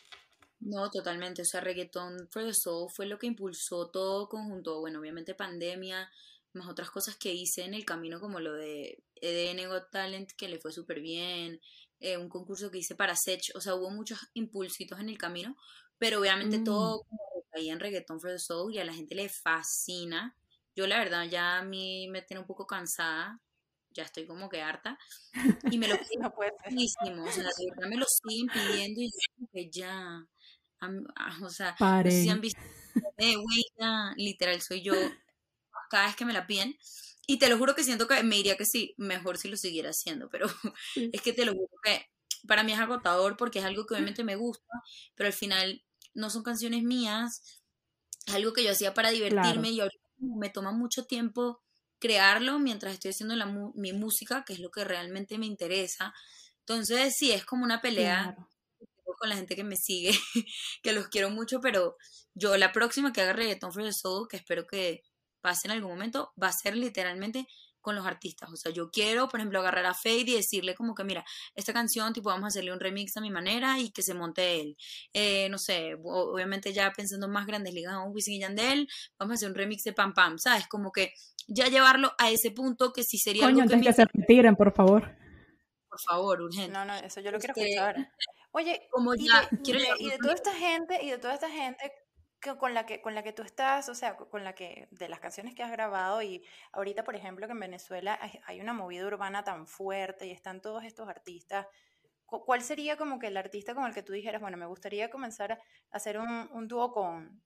No, 0.59 0.89
totalmente. 0.91 1.41
O 1.41 1.45
sea, 1.45 1.61
Reggaeton 1.61 2.29
for 2.31 2.43
the 2.43 2.53
Soul 2.53 2.89
fue 2.95 3.07
lo 3.07 3.17
que 3.17 3.27
impulsó 3.27 3.89
todo 3.89 4.29
conjunto. 4.29 4.79
Bueno, 4.79 4.99
obviamente 4.99 5.33
pandemia, 5.33 6.09
más 6.53 6.69
otras 6.69 6.91
cosas 6.91 7.17
que 7.17 7.33
hice 7.33 7.63
en 7.63 7.73
el 7.73 7.85
camino, 7.85 8.19
como 8.19 8.39
lo 8.39 8.53
de 8.53 9.03
EDN 9.15 9.67
Got 9.67 9.91
Talent, 9.91 10.31
que 10.37 10.47
le 10.47 10.59
fue 10.59 10.71
súper 10.71 11.01
bien, 11.01 11.59
eh, 11.99 12.17
un 12.17 12.29
concurso 12.29 12.71
que 12.71 12.79
hice 12.79 12.95
para 12.95 13.15
Sech, 13.15 13.51
o 13.55 13.61
sea, 13.61 13.75
hubo 13.75 13.89
muchos 13.89 14.19
impulsitos 14.33 14.99
en 14.99 15.09
el 15.09 15.17
camino, 15.17 15.55
pero 15.97 16.19
obviamente 16.19 16.59
todo 16.59 17.05
mm. 17.09 17.17
ahí 17.53 17.69
en 17.69 17.79
Reggaeton 17.79 18.19
for 18.19 18.31
the 18.31 18.39
Soul 18.39 18.73
y 18.73 18.79
a 18.79 18.85
la 18.85 18.93
gente 18.93 19.15
le 19.15 19.29
fascina. 19.29 20.35
Yo 20.75 20.87
la 20.87 20.99
verdad 20.99 21.25
ya 21.29 21.59
a 21.59 21.63
mí 21.63 22.07
me 22.09 22.21
tiene 22.21 22.41
un 22.41 22.47
poco 22.47 22.67
cansada, 22.67 23.39
ya 23.91 24.03
estoy 24.03 24.27
como 24.27 24.49
que 24.49 24.61
harta, 24.61 24.99
y 25.71 25.77
me 25.77 25.87
lo 25.87 25.95
piden 25.97 26.19
no 26.21 26.33
muchísimo, 26.65 27.23
o 27.23 27.31
sea, 27.31 27.43
de 27.43 27.65
verdad 27.75 27.89
me 27.89 27.97
lo 27.97 28.05
siguen 28.05 28.47
pidiendo 28.47 29.01
y 29.01 29.07
yo 29.07 29.47
que 29.53 29.69
ya, 29.71 30.27
ah, 30.81 31.39
o 31.41 31.49
sea, 31.49 31.75
no 31.79 32.11
si 32.11 32.29
han 32.29 32.41
visto, 32.41 32.59
eh, 33.17 33.35
literal 34.17 34.61
soy 34.61 34.81
yo, 34.81 34.93
cada 35.89 36.07
vez 36.07 36.15
que 36.17 36.25
me 36.25 36.33
la 36.33 36.45
piden, 36.45 36.77
y 37.27 37.39
te 37.39 37.49
lo 37.49 37.57
juro 37.57 37.75
que 37.75 37.83
siento 37.83 38.07
que 38.07 38.21
me 38.23 38.35
diría 38.35 38.57
que 38.57 38.65
sí, 38.65 38.93
mejor 38.97 39.37
si 39.37 39.47
lo 39.47 39.57
siguiera 39.57 39.89
haciendo, 39.89 40.29
pero 40.29 40.47
es 40.95 41.21
que 41.21 41.33
te 41.33 41.45
lo 41.45 41.53
juro 41.53 41.71
que 41.83 42.05
para 42.47 42.63
mí 42.63 42.73
es 42.73 42.79
agotador 42.79 43.37
porque 43.37 43.59
es 43.59 43.65
algo 43.65 43.85
que 43.85 43.95
obviamente 43.95 44.23
me 44.23 44.35
gusta, 44.35 44.65
pero 45.15 45.27
al 45.27 45.33
final 45.33 45.83
no 46.13 46.29
son 46.29 46.43
canciones 46.43 46.83
mías, 46.83 47.61
es 48.25 48.33
algo 48.33 48.53
que 48.53 48.63
yo 48.63 48.71
hacía 48.71 48.93
para 48.93 49.09
divertirme 49.11 49.69
y 49.69 49.79
ahorita 49.79 50.03
me 50.17 50.49
toma 50.49 50.71
mucho 50.71 51.05
tiempo 51.05 51.61
crearlo 51.99 52.59
mientras 52.59 52.93
estoy 52.93 53.11
haciendo 53.11 53.35
la, 53.35 53.45
mi 53.75 53.93
música, 53.93 54.43
que 54.45 54.53
es 54.53 54.59
lo 54.59 54.69
que 54.69 54.83
realmente 54.83 55.37
me 55.37 55.45
interesa. 55.45 56.13
Entonces, 56.59 57.15
sí, 57.17 57.31
es 57.31 57.45
como 57.45 57.63
una 57.63 57.81
pelea 57.81 58.35
con 59.17 59.29
la 59.29 59.35
gente 59.35 59.55
que 59.55 59.63
me 59.63 59.77
sigue, 59.77 60.11
que 60.83 60.93
los 60.93 61.07
quiero 61.07 61.29
mucho, 61.29 61.61
pero 61.61 61.97
yo 62.33 62.57
la 62.57 62.71
próxima 62.71 63.13
que 63.13 63.21
haga 63.21 63.33
Reggaeton 63.33 63.71
for 63.71 63.83
the 63.83 63.93
Soul, 63.93 64.27
que 64.27 64.37
espero 64.37 64.67
que 64.67 65.03
pase 65.45 65.67
en 65.67 65.73
algún 65.73 65.91
momento, 65.91 66.33
va 66.41 66.47
a 66.47 66.51
ser 66.51 66.75
literalmente 66.75 67.47
con 67.79 67.95
los 67.95 68.07
artistas. 68.07 68.51
O 68.51 68.55
sea, 68.55 68.71
yo 68.71 68.89
quiero, 68.89 69.29
por 69.29 69.39
ejemplo, 69.39 69.59
agarrar 69.59 69.85
a 69.85 69.93
Fade 69.93 70.25
y 70.25 70.35
decirle 70.37 70.73
como 70.73 70.95
que, 70.95 71.03
mira, 71.03 71.23
esta 71.53 71.71
canción, 71.71 72.13
tipo, 72.13 72.29
vamos 72.29 72.45
a 72.45 72.47
hacerle 72.47 72.73
un 72.73 72.79
remix 72.79 73.15
a 73.15 73.21
mi 73.21 73.29
manera 73.29 73.77
y 73.79 73.91
que 73.91 74.01
se 74.01 74.15
monte 74.15 74.59
él. 74.59 74.75
Eh, 75.13 75.49
no 75.49 75.59
sé, 75.59 75.95
obviamente 76.03 76.73
ya 76.73 76.91
pensando 76.91 77.27
más 77.27 77.45
grandes 77.45 77.75
ligas, 77.75 77.95
un 78.03 78.11
Wisin 78.11 78.33
y 78.33 78.39
Yandel, 78.39 78.87
vamos 79.19 79.33
a 79.33 79.35
hacer 79.35 79.49
un 79.49 79.55
remix 79.55 79.83
de 79.83 79.93
Pam 79.93 80.15
Pam, 80.15 80.39
¿sabes? 80.39 80.67
Como 80.67 80.91
que 80.91 81.13
ya 81.47 81.67
llevarlo 81.67 82.11
a 82.17 82.31
ese 82.31 82.49
punto 82.49 82.91
que 82.91 83.03
sí 83.03 83.19
sería 83.19 83.43
Coño, 83.43 83.61
algo 83.65 83.75
que, 83.75 83.81
que 83.81 83.93
se 83.93 84.05
retiren, 84.05 84.55
por 84.55 84.73
favor. 84.73 85.15
Por 85.87 85.99
favor, 85.99 86.41
urgente. 86.41 86.71
No, 86.71 86.85
no, 86.85 86.95
eso 86.95 87.21
yo 87.21 87.29
lo 87.29 87.37
quiero 87.37 87.53
escuchar. 87.55 87.95
Oye, 88.51 88.87
como 88.89 89.13
ya, 89.13 89.47
y, 89.63 90.05
y 90.05 90.09
de 90.09 90.17
toda 90.17 90.33
esta 90.33 90.53
gente, 90.53 90.97
y 91.03 91.11
de 91.11 91.19
toda 91.19 91.35
esta 91.35 91.51
gente 91.51 91.91
con 92.57 92.73
la 92.73 92.85
que 92.85 93.01
con 93.01 93.15
la 93.15 93.23
que 93.23 93.33
tú 93.33 93.41
estás, 93.43 93.89
o 93.89 93.95
sea, 93.95 94.15
con 94.17 94.43
la 94.43 94.53
que 94.53 94.87
de 94.91 95.09
las 95.09 95.19
canciones 95.19 95.55
que 95.55 95.63
has 95.63 95.71
grabado 95.71 96.21
y 96.21 96.43
ahorita, 96.73 97.03
por 97.03 97.15
ejemplo, 97.15 97.47
que 97.47 97.53
en 97.53 97.59
Venezuela 97.59 98.19
hay 98.45 98.61
una 98.61 98.73
movida 98.73 99.05
urbana 99.05 99.43
tan 99.43 99.67
fuerte 99.67 100.27
y 100.27 100.31
están 100.31 100.61
todos 100.61 100.83
estos 100.83 101.07
artistas. 101.09 101.67
¿Cuál 102.25 102.61
sería 102.63 102.97
como 102.97 103.19
que 103.19 103.27
el 103.27 103.37
artista 103.37 103.75
con 103.75 103.85
el 103.85 103.93
que 103.93 104.03
tú 104.03 104.13
dijeras, 104.13 104.41
bueno, 104.41 104.57
me 104.57 104.65
gustaría 104.65 105.09
comenzar 105.09 105.53
a 105.53 105.59
hacer 105.91 106.17
un, 106.17 106.49
un 106.51 106.67
dúo 106.67 106.91
con, 106.91 107.43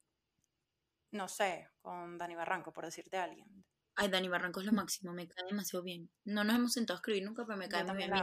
no 1.11 1.27
sé, 1.27 1.67
con 1.81 2.17
Dani 2.17 2.35
Barranco, 2.35 2.71
por 2.71 2.85
decirte 2.85 3.17
a 3.17 3.25
alguien? 3.25 3.65
Ay, 3.95 4.07
Dani 4.07 4.29
Barranco 4.29 4.61
es 4.61 4.65
lo 4.65 4.71
máximo, 4.71 5.11
me 5.11 5.27
cae 5.27 5.45
demasiado 5.49 5.83
bien. 5.83 6.09
No 6.23 6.45
nos 6.45 6.55
hemos 6.55 6.71
sentado 6.71 6.95
a 6.95 6.99
escribir 6.99 7.25
nunca, 7.25 7.45
pero 7.45 7.57
me 7.57 7.67
cae 7.67 7.83
muy 7.83 7.97
bien. 7.97 8.13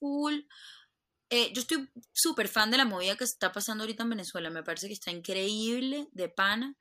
Cool. 0.00 0.48
Eh, 1.30 1.52
yo 1.52 1.60
estoy 1.60 1.88
súper 2.12 2.48
fan 2.48 2.70
de 2.70 2.76
la 2.76 2.84
movida 2.84 3.16
que 3.16 3.24
está 3.24 3.52
pasando 3.52 3.82
ahorita 3.82 4.04
en 4.04 4.10
Venezuela. 4.10 4.50
Me 4.50 4.62
parece 4.62 4.86
que 4.86 4.92
está 4.92 5.10
increíble, 5.10 6.08
de 6.12 6.28
pana. 6.28 6.74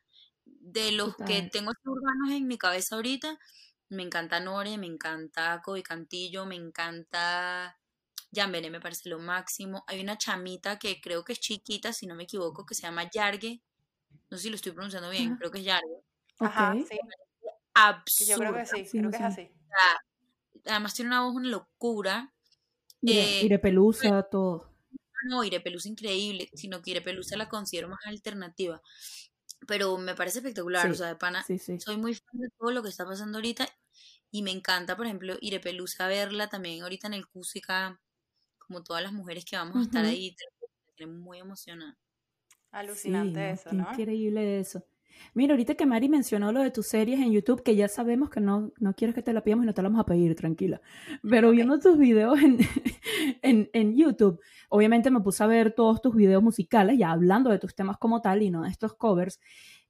De 0.46 0.92
los 0.92 1.16
que 1.16 1.50
tengo 1.52 1.72
urbanos 1.86 2.32
en 2.32 2.48
mi 2.48 2.58
cabeza 2.58 2.96
ahorita, 2.96 3.40
me 3.90 4.04
encanta 4.04 4.40
Nore, 4.40 4.78
me 4.78 4.86
encanta 4.86 5.62
Kobe 5.64 5.82
Cantillo, 5.82 6.46
me 6.46 6.56
encanta 6.56 7.80
Jambene, 8.32 8.70
me 8.70 8.80
parece 8.80 9.10
lo 9.10 9.18
máximo. 9.18 9.84
Hay 9.88 10.02
una 10.02 10.18
chamita 10.18 10.78
que 10.78 11.02
creo 11.02 11.24
que 11.24 11.34
es 11.34 11.40
chiquita, 11.40 11.94
si 11.94 12.06
no 12.06 12.14
me 12.14 12.24
equivoco, 12.24 12.66
que 12.66 12.75
se 12.75 12.84
llama 12.84 13.10
Yargue. 13.12 13.62
No 14.30 14.38
sé 14.38 14.44
si 14.44 14.50
lo 14.50 14.56
estoy 14.56 14.74
pronunciando 14.74 15.10
bien, 15.10 15.36
creo 15.36 15.50
que 15.50 15.60
es 15.60 15.66
Yargue. 15.66 16.04
Ajá, 16.40 16.75
sí. 16.88 17.00
Absurda. 17.74 18.34
Yo 18.34 18.38
creo 18.38 18.54
que 18.54 18.66
sí, 18.66 19.00
creo 19.00 19.10
que 19.10 19.18
es 19.18 19.24
así. 19.24 19.52
Además 20.66 20.94
tiene 20.94 21.10
una 21.10 21.22
voz 21.22 21.36
una 21.36 21.50
locura. 21.50 22.35
Ire, 23.12 23.56
eh, 23.56 23.60
Pelusa, 23.60 24.24
todo. 24.24 24.72
No, 25.28 25.44
Ire 25.44 25.60
Pelusa 25.60 25.90
increíble, 25.90 26.50
sino 26.54 26.82
que 26.82 26.92
Ire 26.92 27.02
Pelusa 27.02 27.38
la 27.38 27.50
considero 27.50 27.90
más 27.90 28.06
alternativa. 28.06 28.82
Pero 29.68 29.98
me 29.98 30.16
parece 30.16 30.40
espectacular, 30.40 30.90
o 30.90 30.94
sea, 30.94 31.08
de 31.08 31.16
pana. 31.16 31.44
soy 31.80 31.98
muy 31.98 32.14
fan 32.14 32.40
de 32.40 32.50
todo 32.58 32.72
lo 32.72 32.84
que 32.84 32.90
está 32.90 33.06
pasando 33.06 33.38
ahorita 33.38 33.68
y 34.32 34.44
me 34.44 34.52
encanta, 34.52 34.98
por 34.98 35.06
ejemplo, 35.06 35.38
Ire 35.40 35.60
Pelusa 35.60 36.08
verla 36.08 36.48
también 36.48 36.84
ahorita 36.84 37.08
en 37.08 37.14
el 37.14 37.28
Cúsica, 37.28 38.02
como 38.58 38.84
todas 38.84 39.02
las 39.02 39.14
mujeres 39.14 39.46
que 39.46 39.56
vamos 39.56 39.78
a 39.78 39.82
estar 39.84 40.06
ahí, 40.06 40.36
te, 40.98 41.08
muy 41.08 41.40
emocionada. 41.40 41.98
Alucinante 42.72 43.52
eso, 43.52 43.72
¿no? 43.72 43.90
Increíble 43.92 44.60
eso. 44.60 44.86
Mira, 45.34 45.53
ahorita 45.53 45.75
que 45.75 45.86
Mari 45.86 46.10
mencionó 46.10 46.51
lo 46.51 46.62
de 46.62 46.72
tus 46.72 46.88
series 46.88 47.19
en 47.19 47.31
YouTube, 47.31 47.63
que 47.63 47.75
ya 47.75 47.88
sabemos 47.88 48.29
que 48.29 48.39
no, 48.39 48.72
no 48.79 48.93
quieres 48.93 49.15
que 49.15 49.22
te 49.22 49.34
la 49.34 49.41
pidamos 49.41 49.63
y 49.63 49.67
no 49.67 49.74
te 49.74 49.81
la 49.81 49.89
vamos 49.89 50.01
a 50.01 50.05
pedir, 50.05 50.36
tranquila. 50.36 50.81
Pero 51.27 51.51
viendo 51.51 51.79
tus 51.79 51.98
videos 51.98 52.39
en, 52.41 52.60
en, 53.41 53.69
en, 53.74 53.95
YouTube, 53.95 54.39
obviamente 54.69 55.12
me 55.12 55.19
puse 55.19 55.43
a 55.43 55.48
ver 55.48 55.74
todos 55.74 56.01
tus 56.01 56.15
videos 56.15 56.41
musicales, 56.41 56.98
ya 56.98 57.12
hablando 57.12 57.50
de 57.50 57.60
tus 57.60 57.75
temas 57.75 57.98
como 57.98 58.22
tal 58.22 58.41
y 58.41 58.50
no 58.50 58.63
de 58.63 58.69
estos 58.69 58.93
covers. 58.93 59.39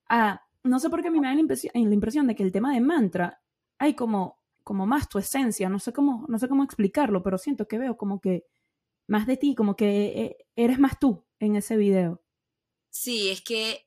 Ah, 0.09 0.41
no 0.63 0.79
sé 0.79 0.89
por 0.89 1.01
qué 1.01 1.09
a 1.09 1.11
mí 1.11 1.19
me 1.19 1.27
da 1.27 1.35
la 1.35 1.41
impresión, 1.41 1.71
la 1.73 1.93
impresión 1.93 2.27
de 2.27 2.35
que 2.35 2.43
el 2.43 2.51
tema 2.51 2.73
de 2.73 2.81
mantra 2.81 3.41
hay 3.77 3.93
como, 3.93 4.39
como 4.63 4.85
más 4.85 5.07
tu 5.07 5.19
esencia, 5.19 5.69
no 5.69 5.79
sé, 5.79 5.93
cómo, 5.93 6.25
no 6.27 6.39
sé 6.39 6.47
cómo 6.47 6.63
explicarlo, 6.63 7.21
pero 7.21 7.37
siento 7.37 7.67
que 7.67 7.77
veo 7.77 7.97
como 7.97 8.19
que 8.19 8.45
más 9.07 9.27
de 9.27 9.37
ti, 9.37 9.55
como 9.55 9.75
que 9.75 10.05
eh, 10.05 10.37
eres 10.55 10.79
más 10.79 10.99
tú 10.99 11.23
en 11.39 11.55
ese 11.55 11.77
video. 11.77 12.21
Sí, 12.89 13.29
es 13.29 13.41
que 13.41 13.85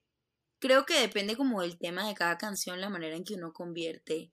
creo 0.59 0.87
que 0.87 1.01
depende 1.01 1.37
como 1.37 1.63
del 1.63 1.79
tema 1.79 2.07
de 2.07 2.15
cada 2.15 2.39
canción, 2.39 2.81
la 2.81 2.91
manera 2.91 3.17
en 3.17 3.25
que 3.25 3.35
uno 3.35 3.53
convierte 3.53 4.33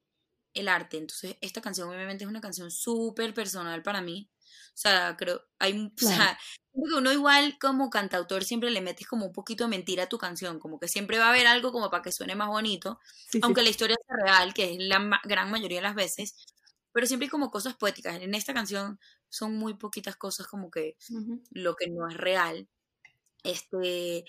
el 0.54 0.68
arte. 0.68 0.98
Entonces, 0.98 1.38
esta 1.42 1.62
canción 1.62 1.90
obviamente 1.90 2.24
es 2.24 2.30
una 2.30 2.42
canción 2.42 2.72
súper 2.72 3.34
personal 3.34 3.84
para 3.84 4.02
mí. 4.02 4.30
O 4.70 4.78
sea, 4.78 5.16
creo, 5.18 5.42
hay, 5.60 5.92
o 6.04 6.08
sea, 6.08 6.38
que 6.74 6.96
uno 6.96 7.12
igual 7.12 7.58
como 7.60 7.90
cantautor 7.90 8.44
siempre 8.44 8.72
le 8.72 8.82
metes 8.82 9.08
como 9.08 9.28
un 9.28 9.34
poquito 9.34 9.66
de 9.66 9.70
mentira 9.70 10.04
a 10.04 10.10
tu 10.10 10.18
canción, 10.18 10.60
como 10.60 10.80
que 10.80 10.88
siempre 10.88 11.20
va 11.20 11.28
a 11.28 11.30
haber 11.30 11.48
algo 11.48 11.72
como 11.72 11.90
para 11.90 12.04
que 12.04 12.12
suene 12.12 12.36
más 12.36 12.50
bonito, 12.50 13.00
aunque 13.42 13.64
la 13.64 13.70
historia 13.70 13.98
sea 14.08 14.18
real, 14.26 14.54
que 14.54 14.74
es 14.74 14.78
la 14.80 15.22
gran 15.24 15.52
mayoría 15.52 15.78
de 15.78 15.84
las 15.84 15.96
veces, 15.96 16.36
pero 16.92 17.08
siempre 17.08 17.26
hay 17.26 17.30
como 17.30 17.52
cosas 17.52 17.76
poéticas. 17.76 18.22
En 18.22 18.34
esta 18.36 18.54
canción 18.54 19.00
son 19.30 19.56
muy 19.56 19.76
poquitas 19.76 20.16
cosas 20.16 20.48
como 20.48 20.72
que 20.72 20.96
lo 21.52 21.76
que 21.76 21.90
no 21.90 22.10
es 22.10 22.18
real. 22.18 22.68
Este, 23.44 24.26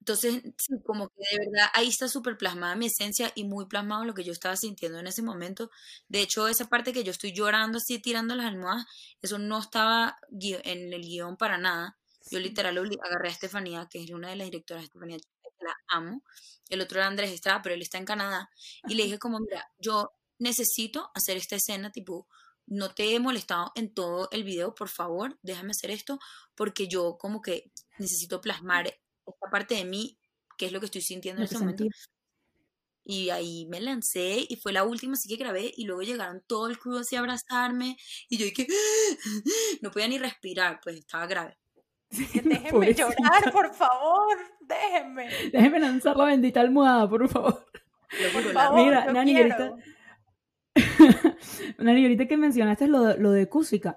entonces, 0.00 0.42
sí, 0.58 0.74
como 0.84 1.08
que 1.08 1.22
de 1.30 1.46
verdad 1.46 1.68
ahí 1.74 1.88
está 1.88 2.08
súper 2.08 2.38
plasmada 2.38 2.74
mi 2.74 2.86
esencia 2.86 3.32
y 3.34 3.44
muy 3.44 3.66
plasmado 3.66 4.04
lo 4.04 4.14
que 4.14 4.24
yo 4.24 4.32
estaba 4.32 4.56
sintiendo 4.56 4.98
en 4.98 5.06
ese 5.06 5.22
momento. 5.22 5.70
De 6.08 6.20
hecho, 6.22 6.48
esa 6.48 6.68
parte 6.68 6.92
que 6.92 7.04
yo 7.04 7.10
estoy 7.10 7.32
llorando 7.34 7.78
así, 7.78 7.98
tirando 7.98 8.34
las 8.34 8.46
almohadas, 8.46 8.86
eso 9.20 9.38
no 9.38 9.58
estaba 9.58 10.16
en 10.40 10.92
el 10.92 11.02
guion 11.02 11.36
para 11.36 11.58
nada. 11.58 11.98
Yo 12.30 12.38
literal 12.38 12.78
agarré 12.78 13.28
a 13.28 13.32
Estefanía, 13.32 13.88
que 13.90 14.02
es 14.02 14.10
una 14.10 14.30
de 14.30 14.36
las 14.36 14.46
directoras 14.46 14.82
de 14.82 14.86
Estefanía, 14.86 15.18
la 15.60 15.76
amo. 15.88 16.22
El 16.68 16.80
otro 16.80 16.98
era 16.98 17.06
Andrés 17.08 17.30
Estrada, 17.30 17.60
pero 17.62 17.74
él 17.74 17.82
está 17.82 17.98
en 17.98 18.04
Canadá. 18.04 18.50
Y 18.88 18.94
le 18.94 19.04
dije 19.04 19.18
como, 19.18 19.38
mira, 19.40 19.66
yo 19.78 20.12
necesito 20.38 21.10
hacer 21.14 21.36
esta 21.36 21.56
escena, 21.56 21.90
tipo, 21.92 22.26
no 22.66 22.94
te 22.94 23.14
he 23.14 23.20
molestado 23.20 23.72
en 23.74 23.92
todo 23.92 24.28
el 24.32 24.44
video, 24.44 24.74
por 24.74 24.88
favor, 24.88 25.38
déjame 25.42 25.72
hacer 25.72 25.90
esto, 25.90 26.18
porque 26.54 26.88
yo 26.88 27.18
como 27.18 27.42
que 27.42 27.70
necesito 27.98 28.40
plasmar 28.40 28.94
esta 29.26 29.50
parte 29.50 29.74
de 29.74 29.84
mí, 29.84 30.18
que 30.56 30.66
es 30.66 30.72
lo 30.72 30.80
que 30.80 30.86
estoy 30.86 31.02
sintiendo 31.02 31.42
en 31.42 31.46
ese 31.46 31.58
momento. 31.58 31.84
Y 33.06 33.28
ahí 33.28 33.66
me 33.66 33.80
lancé 33.80 34.46
y 34.48 34.56
fue 34.56 34.72
la 34.72 34.84
última, 34.84 35.12
así 35.12 35.28
que 35.28 35.36
grabé 35.36 35.70
y 35.76 35.84
luego 35.84 36.00
llegaron 36.02 36.42
todo 36.46 36.68
el 36.68 36.78
crew 36.78 36.96
así 36.96 37.16
a 37.16 37.20
abrazarme 37.20 37.98
y 38.30 38.38
yo 38.38 38.46
dije, 38.46 38.66
no 39.82 39.90
podía 39.90 40.08
ni 40.08 40.18
respirar, 40.18 40.80
pues 40.82 40.96
estaba 40.96 41.26
grave. 41.26 41.58
Déjenme 42.10 42.94
llorar, 42.94 43.52
por 43.52 43.74
favor, 43.74 44.36
déjenme. 44.60 45.28
Déjenme 45.52 45.80
lanzar 45.80 46.16
la 46.16 46.24
bendita 46.24 46.60
almohada, 46.60 47.08
por 47.08 47.28
favor. 47.28 47.66
Por 48.32 48.52
favor 48.52 48.84
Mira, 48.84 49.12
Nani, 49.12 49.36
ahorita... 49.36 49.74
Nani, 51.78 52.02
ahorita 52.02 52.26
que 52.26 52.36
mencionaste 52.36 52.86
lo, 52.86 53.16
lo 53.16 53.32
de 53.32 53.48
Cúsica, 53.48 53.96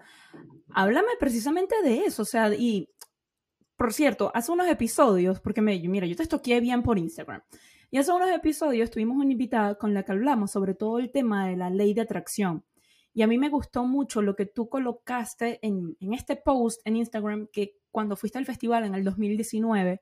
háblame 0.74 1.10
precisamente 1.20 1.82
de 1.82 2.06
eso, 2.06 2.24
o 2.24 2.26
sea, 2.26 2.54
y 2.54 2.90
por 3.78 3.94
cierto, 3.94 4.32
hace 4.34 4.52
unos 4.52 4.68
episodios, 4.68 5.40
porque 5.40 5.62
me, 5.62 5.80
mira, 5.88 6.08
yo 6.08 6.16
te 6.16 6.24
estoqué 6.24 6.60
bien 6.60 6.84
por 6.84 6.98
Instagram, 6.98 7.42
y 7.90 7.98
hace 7.98 8.12
unos 8.12 8.30
episodios 8.32 8.90
tuvimos 8.90 9.18
una 9.18 9.32
invitada 9.32 9.76
con 9.76 9.94
la 9.94 10.04
que 10.04 10.12
hablamos 10.12 10.52
sobre 10.52 10.74
todo 10.74 11.00
el 11.00 11.12
tema 11.12 11.48
de 11.48 11.56
la 11.56 11.70
ley 11.70 11.94
de 11.94 12.02
atracción. 12.02 12.66
Y 13.14 13.22
a 13.22 13.28
mí 13.28 13.38
me 13.38 13.50
gustó 13.50 13.86
mucho 13.86 14.22
lo 14.22 14.36
que 14.36 14.46
tú 14.46 14.68
colocaste 14.68 15.60
en, 15.62 15.96
en 16.00 16.14
este 16.14 16.36
post 16.36 16.82
en 16.86 16.98
Instagram, 16.98 17.48
que 17.48 17.78
cuando 17.90 18.16
fuiste 18.16 18.38
al 18.38 18.46
festival 18.46 18.84
en 18.84 18.94
el 18.94 19.04
2019, 19.04 20.02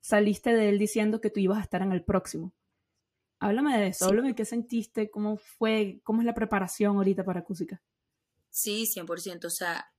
saliste 0.00 0.54
de 0.54 0.68
él 0.68 0.78
diciendo 0.78 1.20
que 1.20 1.30
tú 1.30 1.40
ibas 1.40 1.58
a 1.58 1.62
estar 1.62 1.82
en 1.82 1.92
el 1.92 2.04
próximo. 2.04 2.54
Háblame 3.38 3.78
de 3.78 3.88
eso, 3.88 4.06
háblame 4.06 4.28
de 4.28 4.34
qué 4.34 4.44
sentiste, 4.44 5.10
cómo 5.10 5.36
fue, 5.36 6.00
cómo 6.04 6.22
es 6.22 6.26
la 6.26 6.34
preparación 6.34 6.96
ahorita 6.96 7.22
para 7.24 7.44
Cúsica. 7.44 7.82
Sí, 8.50 8.86
100%. 8.86 9.44
O 9.44 9.50
sea, 9.50 9.92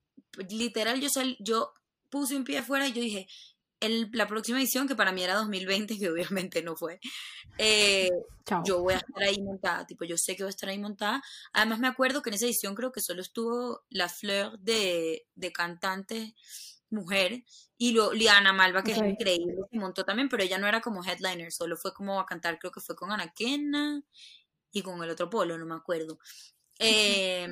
literal, 0.50 1.00
yo, 1.00 1.08
sal, 1.08 1.36
yo 1.38 1.72
puse 2.10 2.36
un 2.36 2.44
pie 2.44 2.58
afuera 2.58 2.88
y 2.88 2.92
yo 2.92 3.00
dije, 3.00 3.28
el, 3.80 4.10
la 4.12 4.26
próxima 4.26 4.58
edición, 4.58 4.88
que 4.88 4.96
para 4.96 5.12
mí 5.12 5.22
era 5.22 5.34
2020, 5.34 5.98
que 5.98 6.10
obviamente 6.10 6.62
no 6.62 6.76
fue, 6.76 7.00
eh, 7.58 8.10
yo 8.64 8.82
voy 8.82 8.94
a 8.94 8.98
estar 8.98 9.22
ahí 9.22 9.40
montada, 9.42 9.86
tipo, 9.86 10.04
yo 10.04 10.16
sé 10.16 10.36
que 10.36 10.42
voy 10.42 10.48
a 10.48 10.50
estar 10.50 10.68
ahí 10.68 10.78
montada. 10.78 11.22
Además 11.52 11.78
me 11.80 11.88
acuerdo 11.88 12.22
que 12.22 12.30
en 12.30 12.34
esa 12.34 12.46
edición 12.46 12.74
creo 12.74 12.92
que 12.92 13.00
solo 13.00 13.22
estuvo 13.22 13.84
la 13.90 14.08
flor 14.08 14.58
de, 14.58 15.26
de 15.34 15.52
cantante 15.52 16.34
mujer 16.90 17.44
y 17.76 17.92
lo, 17.92 18.12
Liana 18.12 18.52
Malva, 18.52 18.82
que 18.82 18.92
es 18.92 18.98
increíble, 18.98 19.54
se 19.70 19.78
montó 19.78 20.04
también, 20.04 20.28
pero 20.28 20.42
ella 20.42 20.58
no 20.58 20.66
era 20.66 20.80
como 20.80 21.04
headliner, 21.04 21.52
solo 21.52 21.76
fue 21.76 21.92
como 21.92 22.18
a 22.18 22.26
cantar, 22.26 22.58
creo 22.58 22.72
que 22.72 22.80
fue 22.80 22.96
con 22.96 23.12
Anaquena 23.12 24.02
y 24.72 24.82
con 24.82 25.02
el 25.02 25.10
otro 25.10 25.28
polo, 25.28 25.58
no 25.58 25.66
me 25.66 25.74
acuerdo. 25.74 26.18
Eh, 26.78 27.46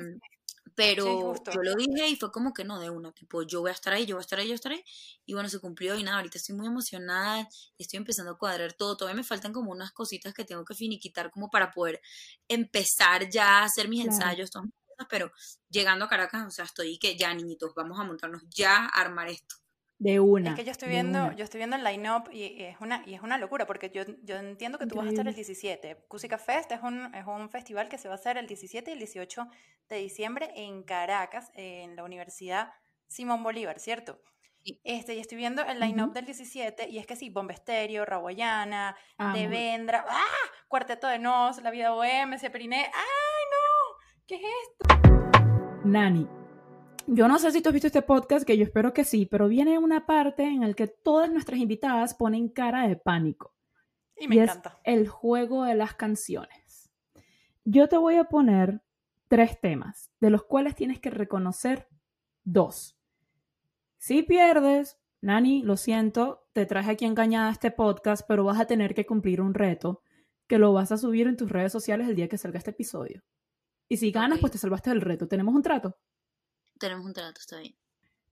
Pero 0.77 1.33
yo 1.51 1.61
lo 1.63 1.73
dije 1.73 2.07
y 2.07 2.15
fue 2.17 2.31
como 2.31 2.53
que 2.53 2.63
no, 2.63 2.79
de 2.79 2.91
una, 2.91 3.11
tipo, 3.11 3.41
yo 3.41 3.61
voy 3.61 3.71
a 3.71 3.73
estar 3.73 3.93
ahí, 3.93 4.05
yo 4.05 4.15
voy 4.15 4.21
a 4.21 4.21
estar 4.21 4.37
ahí, 4.37 4.45
yo 4.45 4.49
voy 4.49 4.53
a 4.53 4.55
estar 4.55 4.71
ahí. 4.71 4.83
Y 5.25 5.33
bueno, 5.33 5.49
se 5.49 5.59
cumplió 5.59 5.97
y 5.97 6.03
nada, 6.03 6.17
ahorita 6.17 6.37
estoy 6.37 6.55
muy 6.55 6.67
emocionada, 6.67 7.49
estoy 7.79 7.97
empezando 7.97 8.33
a 8.33 8.37
cuadrar 8.37 8.73
todo. 8.73 8.95
Todavía 8.95 9.17
me 9.17 9.23
faltan 9.23 9.53
como 9.53 9.71
unas 9.71 9.91
cositas 9.91 10.35
que 10.35 10.45
tengo 10.45 10.63
que 10.63 10.75
finiquitar 10.75 11.31
como 11.31 11.49
para 11.49 11.71
poder 11.71 11.99
empezar 12.47 13.27
ya 13.27 13.61
a 13.61 13.63
hacer 13.63 13.89
mis 13.89 14.05
ensayos, 14.05 14.51
todas 14.51 14.67
pero 15.09 15.31
llegando 15.69 16.05
a 16.05 16.09
Caracas, 16.09 16.45
o 16.47 16.51
sea, 16.51 16.65
estoy 16.65 16.97
que 16.99 17.17
ya, 17.17 17.33
niñitos, 17.33 17.73
vamos 17.75 17.99
a 17.99 18.03
montarnos 18.03 18.43
ya 18.49 18.85
a 18.85 19.01
armar 19.01 19.29
esto. 19.29 19.55
De 19.99 20.19
una. 20.19 20.51
Es 20.51 20.55
que 20.55 20.63
yo 20.63 20.71
estoy 20.71 20.89
viendo, 20.89 21.31
yo 21.31 21.43
estoy 21.43 21.57
viendo 21.57 21.75
el 21.75 21.83
line-up 21.83 22.29
y, 22.31 22.63
es 22.63 22.79
una, 22.79 23.03
y 23.05 23.15
es 23.15 23.21
una 23.21 23.37
locura, 23.39 23.65
porque 23.65 23.89
yo, 23.89 24.03
yo 24.23 24.35
entiendo 24.35 24.77
que 24.77 24.85
tú 24.85 24.95
vas 24.95 25.07
a 25.07 25.09
estar 25.09 25.27
el 25.27 25.33
17. 25.33 26.05
Cusica 26.07 26.37
Fest 26.37 26.71
es 26.71 26.83
un, 26.83 27.13
es 27.15 27.25
un 27.25 27.49
festival 27.49 27.89
que 27.89 27.97
se 27.97 28.07
va 28.07 28.13
a 28.13 28.17
hacer 28.17 28.37
el 28.37 28.45
17 28.45 28.91
y 28.91 28.93
el 28.93 28.99
18 28.99 29.47
de 29.89 29.95
diciembre 29.97 30.51
en 30.55 30.83
Caracas, 30.83 31.51
en 31.55 31.95
la 31.95 32.03
Universidad 32.03 32.71
Simón 33.07 33.41
Bolívar, 33.41 33.79
¿cierto? 33.79 34.21
Este, 34.83 35.15
y 35.15 35.19
estoy 35.19 35.37
viendo 35.37 35.63
el 35.63 35.79
line-up 35.79 36.13
del 36.13 36.25
17 36.25 36.89
y 36.89 36.97
es 36.97 37.07
que 37.07 37.15
sí, 37.15 37.29
Bomba 37.29 37.53
Estéreo, 37.53 38.05
Raguayana, 38.05 38.95
Devendra, 39.33 40.05
¡ah! 40.07 40.25
Cuarteto 40.67 41.07
de 41.07 41.19
Nos, 41.19 41.61
La 41.63 41.71
Vida 41.71 41.91
Boheme, 41.91 42.37
Sepriné, 42.37 42.85
¡ay 42.93 43.43
no! 43.51 44.25
¿Qué 44.27 44.35
es 44.35 44.41
esto? 44.41 45.79
Nani, 45.85 46.27
yo 47.07 47.27
no 47.27 47.39
sé 47.39 47.51
si 47.51 47.61
tú 47.61 47.69
has 47.69 47.73
visto 47.73 47.87
este 47.87 48.01
podcast, 48.01 48.45
que 48.45 48.57
yo 48.57 48.63
espero 48.63 48.93
que 48.93 49.03
sí, 49.03 49.25
pero 49.25 49.47
viene 49.47 49.77
una 49.79 50.05
parte 50.05 50.43
en 50.43 50.61
la 50.61 50.73
que 50.73 50.87
todas 50.87 51.31
nuestras 51.31 51.59
invitadas 51.59 52.13
ponen 52.13 52.49
cara 52.49 52.87
de 52.87 52.97
pánico. 52.97 53.55
Y 54.17 54.27
me 54.27 54.43
encanta. 54.43 54.79
Es 54.83 54.97
el 54.99 55.07
juego 55.07 55.63
de 55.63 55.75
las 55.75 55.95
canciones. 55.95 56.91
Yo 57.63 57.87
te 57.87 57.97
voy 57.97 58.15
a 58.15 58.25
poner 58.25 58.81
tres 59.27 59.59
temas, 59.59 60.11
de 60.19 60.29
los 60.29 60.43
cuales 60.43 60.75
tienes 60.75 60.99
que 60.99 61.09
reconocer 61.09 61.87
dos. 62.43 62.97
Si 63.97 64.23
pierdes, 64.23 64.97
Nani, 65.21 65.63
lo 65.63 65.77
siento, 65.77 66.47
te 66.53 66.65
traje 66.65 66.91
aquí 66.91 67.05
engañada 67.05 67.51
este 67.51 67.71
podcast, 67.71 68.25
pero 68.27 68.43
vas 68.43 68.59
a 68.59 68.67
tener 68.67 68.93
que 68.93 69.05
cumplir 69.05 69.41
un 69.41 69.53
reto 69.53 70.01
que 70.47 70.59
lo 70.59 70.73
vas 70.73 70.91
a 70.91 70.97
subir 70.97 71.27
en 71.27 71.37
tus 71.37 71.49
redes 71.49 71.71
sociales 71.71 72.07
el 72.07 72.15
día 72.15 72.27
que 72.27 72.37
salga 72.37 72.57
este 72.57 72.71
episodio. 72.71 73.23
Y 73.89 73.97
si 73.97 74.11
ganas, 74.11 74.39
pues 74.39 74.51
te 74.51 74.57
salvaste 74.57 74.89
del 74.89 75.01
reto. 75.01 75.27
¿Tenemos 75.27 75.55
un 75.55 75.61
trato? 75.61 75.97
Tenemos 76.77 77.05
un 77.05 77.13
trato, 77.13 77.39
está 77.39 77.59
bien. 77.59 77.75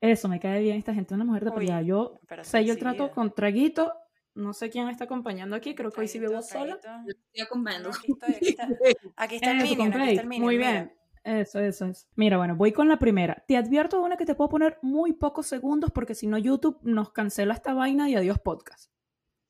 Eso, 0.01 0.27
me 0.27 0.39
cae 0.39 0.61
bien 0.61 0.77
esta 0.77 0.93
gente, 0.93 1.13
una 1.13 1.25
mujer 1.25 1.45
de 1.45 1.51
pelea. 1.51 1.81
Yo 1.81 2.19
sello 2.43 2.73
el 2.73 2.79
trato 2.79 3.11
con 3.11 3.33
traguito. 3.33 3.93
No 4.33 4.53
sé 4.53 4.69
quién 4.69 4.89
está 4.89 5.05
acompañando 5.05 5.55
aquí, 5.55 5.75
creo 5.75 5.91
que 5.91 6.01
hoy 6.01 6.07
sí 6.09 6.19
vivo 6.19 6.41
sola. 6.41 6.77
Yo 6.83 7.11
estoy 7.11 7.41
acompañando. 7.41 7.89
aquí, 9.15 9.35
está, 9.35 9.51
el 9.51 9.63
minion, 9.63 10.27
Muy 10.41 10.57
bien. 10.57 10.93
Eso, 11.23 11.59
eso, 11.59 11.87
eso. 11.87 12.07
Mira, 12.15 12.37
bueno, 12.37 12.55
voy 12.55 12.71
con 12.71 12.87
la 12.87 12.99
primera. 12.99 13.43
Te 13.47 13.57
advierto 13.57 14.01
una 14.01 14.17
que 14.17 14.25
te 14.25 14.35
puedo 14.35 14.49
poner 14.49 14.77
muy 14.81 15.13
pocos 15.13 15.47
segundos 15.47 15.89
porque 15.91 16.13
si 16.13 16.27
no 16.27 16.37
YouTube 16.37 16.77
nos 16.83 17.11
cancela 17.13 17.53
esta 17.53 17.73
vaina 17.73 18.09
y 18.09 18.15
adiós 18.15 18.37
podcast. 18.39 18.91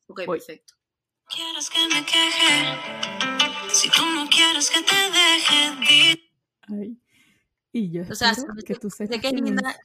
Ok, 0.07 0.21
perfecto. 0.25 0.75
Quieres 1.27 1.69
que 1.69 1.79
me 1.89 2.05
queje, 2.05 3.73
si 3.73 3.89
tú 3.89 4.05
no 4.05 4.27
quieres 4.29 4.69
que 4.69 4.81
te 4.83 4.95
deje. 4.95 6.31
Ay. 6.69 7.01
Y 7.75 7.91
yo 7.91 8.03
o 8.09 8.15
sea, 8.15 8.31
que 8.65 8.75
tú 8.75 8.87
que 8.87 9.27
es 9.27 9.33
linda 9.33 9.75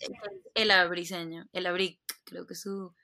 el 0.54 0.70
abriseño, 0.70 1.48
el 1.52 1.66
abric, 1.66 1.98
creo 2.22 2.46
que 2.46 2.52
es 2.52 2.60
su... 2.60 2.94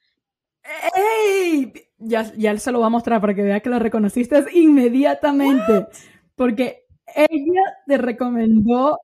¡Ey! 0.94 1.72
Ya, 1.98 2.32
ya 2.36 2.56
se 2.56 2.70
lo 2.70 2.78
va 2.78 2.86
a 2.86 2.90
mostrar 2.90 3.20
para 3.20 3.34
que 3.34 3.42
vea 3.42 3.58
que 3.58 3.68
lo 3.68 3.80
reconociste 3.80 4.44
inmediatamente. 4.52 5.88
Porque 6.36 6.86
ella 7.16 7.62
te 7.84 7.98
recomendó, 7.98 9.00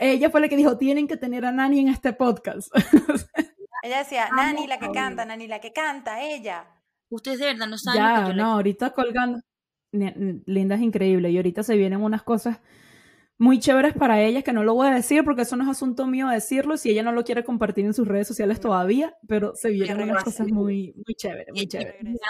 ella 0.00 0.28
fue 0.28 0.40
la 0.40 0.48
que 0.48 0.56
dijo, 0.56 0.76
tienen 0.76 1.06
que 1.06 1.16
tener 1.16 1.44
a 1.44 1.52
Nani 1.52 1.78
en 1.78 1.88
este 1.90 2.12
podcast. 2.14 2.74
ella 3.84 3.98
decía, 3.98 4.28
Nani 4.34 4.66
la 4.66 4.80
que 4.80 4.90
canta, 4.90 5.24
Nani 5.24 5.46
la 5.46 5.60
que 5.60 5.72
canta, 5.72 6.20
ella. 6.20 6.66
Ustedes 7.10 7.38
de 7.38 7.46
verdad 7.46 7.68
no 7.68 7.78
saben. 7.78 8.02
Ya, 8.02 8.32
no, 8.34 8.54
ahorita 8.54 8.90
colgando. 8.90 9.38
Linda 9.92 10.74
es 10.74 10.80
increíble 10.80 11.30
y 11.30 11.36
ahorita 11.36 11.62
se 11.62 11.76
vienen 11.76 12.02
unas 12.02 12.24
cosas 12.24 12.58
muy 13.42 13.58
chéveres 13.58 13.92
para 13.94 14.22
ella, 14.22 14.42
que 14.42 14.52
no 14.52 14.62
lo 14.62 14.72
voy 14.74 14.86
a 14.86 14.92
decir 14.92 15.24
porque 15.24 15.42
eso 15.42 15.56
no 15.56 15.64
es 15.64 15.70
asunto 15.70 16.06
mío 16.06 16.28
decirlo 16.28 16.76
si 16.76 16.90
ella 16.90 17.02
no 17.02 17.10
lo 17.10 17.24
quiere 17.24 17.42
compartir 17.42 17.84
en 17.84 17.92
sus 17.92 18.06
redes 18.06 18.28
sociales 18.28 18.60
todavía, 18.60 19.16
pero 19.26 19.56
se 19.56 19.70
vienen 19.70 20.10
unas 20.10 20.22
cosas 20.22 20.46
muy, 20.46 20.94
muy 21.04 21.16
chéveres, 21.16 21.52
muy 21.52 21.66
chéveres. 21.66 22.20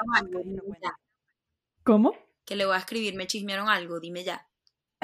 ¿Cómo? 1.84 2.14
Que 2.46 2.56
le 2.56 2.64
voy 2.64 2.76
a 2.76 2.78
escribir, 2.78 3.14
me 3.14 3.26
chismearon 3.26 3.68
algo, 3.68 4.00
dime 4.00 4.24
ya. 4.24 4.48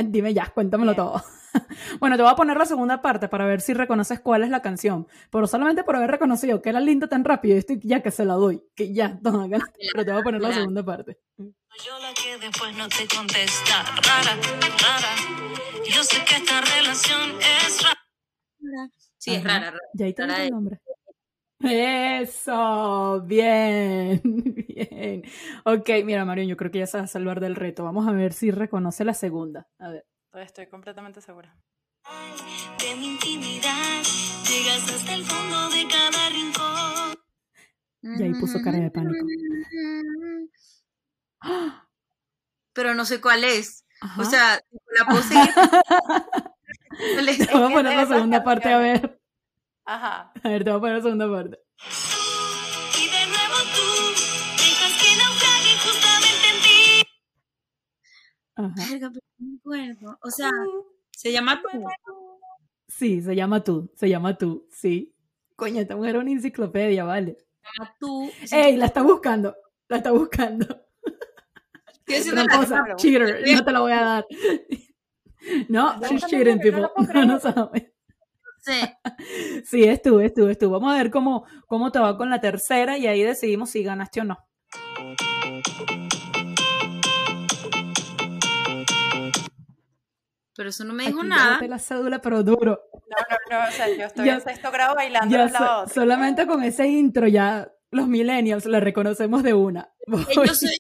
Dime 0.05 0.33
ya, 0.35 0.47
cuéntamelo 0.55 0.95
todo. 0.95 1.23
bueno, 2.01 2.17
te 2.17 2.23
voy 2.23 2.31
a 2.31 2.37
poner 2.37 2.57
la 2.57 2.65
segunda 2.65 3.03
parte 3.03 3.29
para 3.29 3.47
ver 3.47 3.61
si 3.61 3.75
reconoces 3.75 4.21
cuál 4.21 4.45
es 4.45 4.51
la 4.51 4.63
canción. 4.63 5.07
Pero 5.31 5.47
solamente 5.47 5.85
por 5.85 5.97
haber 5.97 6.11
reconocido 6.11 6.63
que 6.63 6.69
era 6.69 6.81
linda 6.81 7.09
tan 7.09 7.25
rápido, 7.25 7.57
estoy 7.57 7.81
ya 7.83 8.03
que 8.03 8.11
se 8.11 8.25
la 8.25 8.35
doy, 8.35 8.63
que 8.75 8.93
ya, 8.93 9.19
toma, 9.23 9.49
pero 9.49 10.05
te 10.05 10.13
voy 10.13 10.21
a 10.21 10.25
poner 10.25 10.41
la 10.41 10.53
segunda 10.53 10.85
parte. 10.85 11.19
Yo 11.37 11.99
la 12.01 12.13
que 12.15 12.39
después 12.39 12.77
no 12.77 12.89
te 12.89 13.07
contesta, 13.07 13.85
rara, 14.03 14.37
rara. 14.83 15.15
Yo 15.89 16.03
sé 16.03 16.25
que 16.25 16.37
esta 16.37 16.61
relación 16.61 17.21
es 17.41 17.83
rara. 17.83 18.91
Sí, 19.17 19.35
es 19.35 19.45
rara, 19.45 19.71
rara. 19.71 19.79
Ya 19.95 20.05
ahí 20.07 20.11
está 20.11 20.45
el 20.45 20.51
nombre. 20.51 20.81
Eso, 21.61 23.23
bien, 23.23 24.21
bien. 24.25 25.23
Ok, 25.65 25.91
mira, 26.05 26.25
Mario, 26.25 26.45
yo 26.45 26.57
creo 26.57 26.71
que 26.71 26.79
ya 26.79 26.87
se 26.87 26.99
va 26.99 27.05
a 27.05 27.09
salvar 27.09 27.41
del 27.41 27.57
reto. 27.57 27.85
Vamos 27.85 28.07
a 28.07 28.13
ver 28.13 28.33
si 28.33 28.51
reconoce 28.51 29.05
la 29.05 29.15
segunda. 29.15 29.69
A 29.79 29.91
ver. 29.91 30.07
Estoy 30.35 30.69
completamente 30.69 31.21
segura. 31.21 31.57
De 32.79 32.95
mi 32.95 33.09
intimidad, 33.09 34.03
llegas 34.49 34.89
hasta 34.95 35.15
el 35.15 35.25
fondo 35.25 35.69
de 35.71 35.89
cada 35.89 36.31
rincón. 36.31 37.19
Y 38.03 38.23
ahí 38.23 38.33
puso 38.41 38.61
cara 38.63 38.79
de 38.79 38.91
pánico. 38.91 39.27
Pero 42.73 42.95
no 42.95 43.05
sé 43.05 43.21
cuál 43.21 43.43
es. 43.43 43.85
O 44.17 44.25
sea, 44.25 44.61
la 44.97 45.05
puse. 45.07 45.35
Vamos 47.53 47.71
a 47.71 47.75
poner 47.75 47.97
la 47.97 48.07
segunda 48.07 48.45
parte 48.45 48.69
a 48.69 48.79
ver. 48.79 49.21
Ajá. 49.89 50.31
A 50.45 50.49
ver, 50.51 50.65
te 50.65 50.71
voy 50.71 50.77
a 50.77 50.81
poner 50.81 50.97
la 50.97 51.03
segunda 51.03 51.31
parte. 51.31 51.59
Y 52.95 53.09
de 53.09 53.27
nuevo 53.27 53.57
tú 53.75 53.87
dejas 54.59 54.93
que 55.01 55.17
naufrague 55.17 55.73
justamente 55.87 56.47
en 56.53 56.59
ti. 56.63 57.09
Ajá. 58.55 58.75
Verga, 58.91 59.11
pero 59.15 59.27
no 59.39 59.49
me 59.49 59.57
acuerdo. 59.57 60.19
O 60.23 60.31
sea, 60.31 60.51
se 61.17 61.33
llama 61.33 61.63
tú. 61.63 61.85
Sí, 62.87 63.23
se 63.23 63.35
llama 63.35 63.65
tú. 63.65 63.91
Se 63.95 64.11
llama 64.11 64.37
tú, 64.37 64.69
sí. 64.71 65.15
Coño, 65.57 65.81
esta 65.81 65.97
mujer 65.97 66.17
es 66.17 66.21
una 66.21 66.33
enciclopedia, 66.33 67.05
vale. 67.05 67.39
Se 67.39 67.67
llama 67.79 67.97
tú. 67.99 68.31
Ey, 68.53 68.77
la 68.77 68.87
está 68.87 69.03
buscando. 69.03 69.57
La 69.89 69.97
está 69.97 70.11
buscando. 70.11 70.67
Una 72.31 72.47
cosa, 72.47 72.85
cheater, 72.97 73.43
no 73.55 73.65
te 73.65 73.73
la 73.73 73.81
voy 73.81 73.93
a 73.93 74.01
dar. 74.03 74.27
No, 75.69 75.99
she's 76.07 76.27
cheating, 76.27 76.59
people. 76.59 76.91
No, 77.15 77.25
no 77.25 77.41
sabes. 77.41 77.85
Sí. 78.69 78.81
sí, 79.65 79.85
es 79.85 80.03
tú, 80.03 80.21
es 80.21 80.35
tú, 80.35 80.47
es 80.49 80.59
tú. 80.59 80.71
Vamos 80.71 80.93
a 80.93 80.99
ver 80.99 81.11
cómo, 81.11 81.47
cómo 81.67 81.91
te 81.91 81.99
va 81.99 82.19
con 82.19 82.29
la 82.29 82.41
tercera 82.41 82.99
y 82.99 83.07
ahí 83.07 83.23
decidimos 83.23 83.71
si 83.71 83.83
ganaste 83.83 84.21
o 84.21 84.25
no. 84.25 84.39
Pero 90.55 90.71
eso 90.71 90.85
no 90.85 90.93
me 90.93 91.07
dijo 91.07 91.23
nada. 91.23 91.61
la 91.67 91.79
cédula, 91.79 92.21
pero 92.21 92.43
duro. 92.43 92.81
No, 92.93 93.17
no, 93.31 93.59
no, 93.59 93.69
o 93.69 93.71
sea, 93.71 93.89
yo 93.89 94.05
estoy 94.05 94.29
en 94.29 94.41
sexto 94.41 94.71
grado 94.71 94.95
bailando 94.97 95.35
ya 95.35 95.47
la 95.47 95.79
otra. 95.83 95.95
Solamente 95.95 96.47
con 96.47 96.63
ese 96.63 96.87
intro 96.89 97.27
ya 97.27 97.73
los 97.91 98.07
millennials 98.07 98.67
le 98.67 98.81
reconocemos 98.81 99.43
de 99.43 99.55
una. 99.55 99.89
Yo 100.07 100.55
soy, 100.55 100.77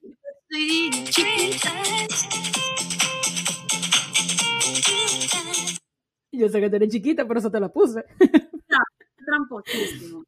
yo 6.38 6.48
sé 6.48 6.61
que 6.61 6.70
tú 6.70 6.77
eres 6.77 6.90
chiquita, 6.90 7.27
por 7.27 7.38
eso 7.38 7.51
te 7.51 7.61
la 7.61 7.68
puse. 7.68 8.05
No, 8.70 8.79
tramposísimo. 9.24 10.24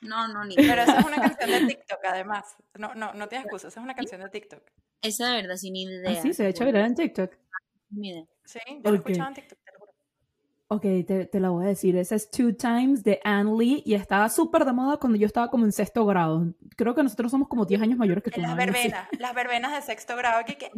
No, 0.00 0.28
no, 0.28 0.44
ni. 0.44 0.54
Pero 0.54 0.82
esa 0.82 1.00
es 1.00 1.06
una 1.06 1.16
canción 1.16 1.50
de 1.50 1.66
TikTok, 1.66 1.98
además. 2.04 2.56
No, 2.78 2.94
no, 2.94 3.12
no 3.14 3.28
tienes 3.28 3.46
excusa, 3.46 3.68
esa 3.68 3.80
es 3.80 3.84
una 3.84 3.94
canción 3.94 4.20
de 4.20 4.28
TikTok. 4.28 4.62
Esa 5.02 5.28
de 5.28 5.42
verdad, 5.42 5.56
sin 5.56 5.74
idea. 5.74 6.10
¿Ah, 6.10 6.22
sí, 6.22 6.32
se 6.32 6.46
ha 6.46 6.48
hecho 6.48 6.64
viral 6.64 6.86
en 6.86 6.94
TikTok. 6.94 7.32
Sí, 8.44 8.60
yo 8.84 8.90
lo 8.90 8.96
escuchaba 8.96 9.28
en 9.28 9.34
TikTok. 9.34 9.58
Ok, 10.68 10.82
te, 11.06 11.26
te, 11.26 11.40
la 11.40 11.50
voy 11.50 11.66
a 11.66 11.68
decir. 11.68 11.96
Esa 11.96 12.14
es 12.14 12.30
Two 12.30 12.54
Times 12.54 13.04
de 13.04 13.20
Anne 13.22 13.52
Lee 13.56 13.82
y 13.84 13.94
estaba 13.94 14.28
súper 14.30 14.64
de 14.64 14.72
moda 14.72 14.96
cuando 14.96 15.18
yo 15.18 15.26
estaba 15.26 15.48
como 15.48 15.66
en 15.66 15.72
sexto 15.72 16.04
grado. 16.06 16.54
Creo 16.76 16.94
que 16.94 17.02
nosotros 17.02 17.30
somos 17.30 17.48
como 17.48 17.66
10 17.66 17.82
años 17.82 17.98
mayores 17.98 18.24
que 18.24 18.30
tú. 18.30 18.40
Las 18.40 18.56
verbenas, 18.56 19.08
las 19.18 19.34
verbenas 19.34 19.72
de 19.72 19.82
sexto 19.82 20.16
grado. 20.16 20.42
Que, 20.44 20.56
que, 20.56 20.70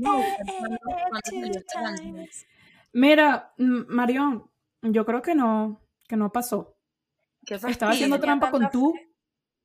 Mira, 2.92 3.54
Marión, 3.56 4.50
yo 4.92 5.04
creo 5.04 5.22
que 5.22 5.34
no, 5.34 5.80
que 6.08 6.16
no 6.16 6.32
pasó. 6.32 6.76
Estaba 7.42 7.92
haciendo 7.92 8.18
trampa 8.20 8.50
con 8.50 8.70
tú. 8.70 8.94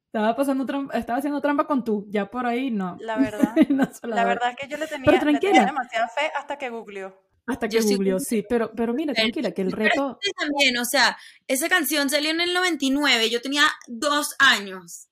Estaba, 0.08 0.36
pasando 0.36 0.66
trampa, 0.66 0.98
estaba 0.98 1.20
haciendo 1.20 1.42
trampa 1.42 1.66
con 1.66 1.84
tú. 1.84 2.06
Ya 2.10 2.30
por 2.30 2.46
ahí 2.46 2.70
no. 2.70 2.98
La 3.00 3.18
verdad. 3.18 3.56
la 4.04 4.26
verdad 4.26 4.50
es 4.52 4.56
que 4.58 4.68
yo 4.68 4.78
le 4.78 4.88
tenía, 4.88 5.12
le 5.12 5.40
tenía 5.40 5.66
demasiada 5.66 6.08
fe 6.10 6.32
hasta 6.38 6.58
que 6.58 6.70
googleó. 6.70 7.16
Hasta 7.48 7.68
que 7.68 7.82
googleó, 7.82 8.20
sí, 8.20 8.46
pero, 8.48 8.72
pero 8.76 8.94
mira, 8.94 9.14
tranquila, 9.14 9.52
que 9.52 9.64
el 9.64 9.72
reto... 9.72 10.20
También, 10.38 10.78
o 10.78 10.86
sea, 10.86 11.18
esa 11.48 11.70
canción 11.70 12.10
salió 12.10 12.30
en 12.30 12.40
el 12.40 12.54
99, 12.54 13.30
yo 13.30 13.42
tenía 13.42 13.64
dos 13.88 14.36
años. 14.38 15.10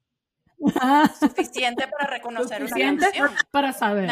Suficiente 1.19 1.88
para 1.88 2.10
reconocer 2.12 2.62
Suficiente 2.62 3.06
una 3.06 3.12
canción. 3.12 3.48
para 3.52 3.74
saber. 3.74 4.12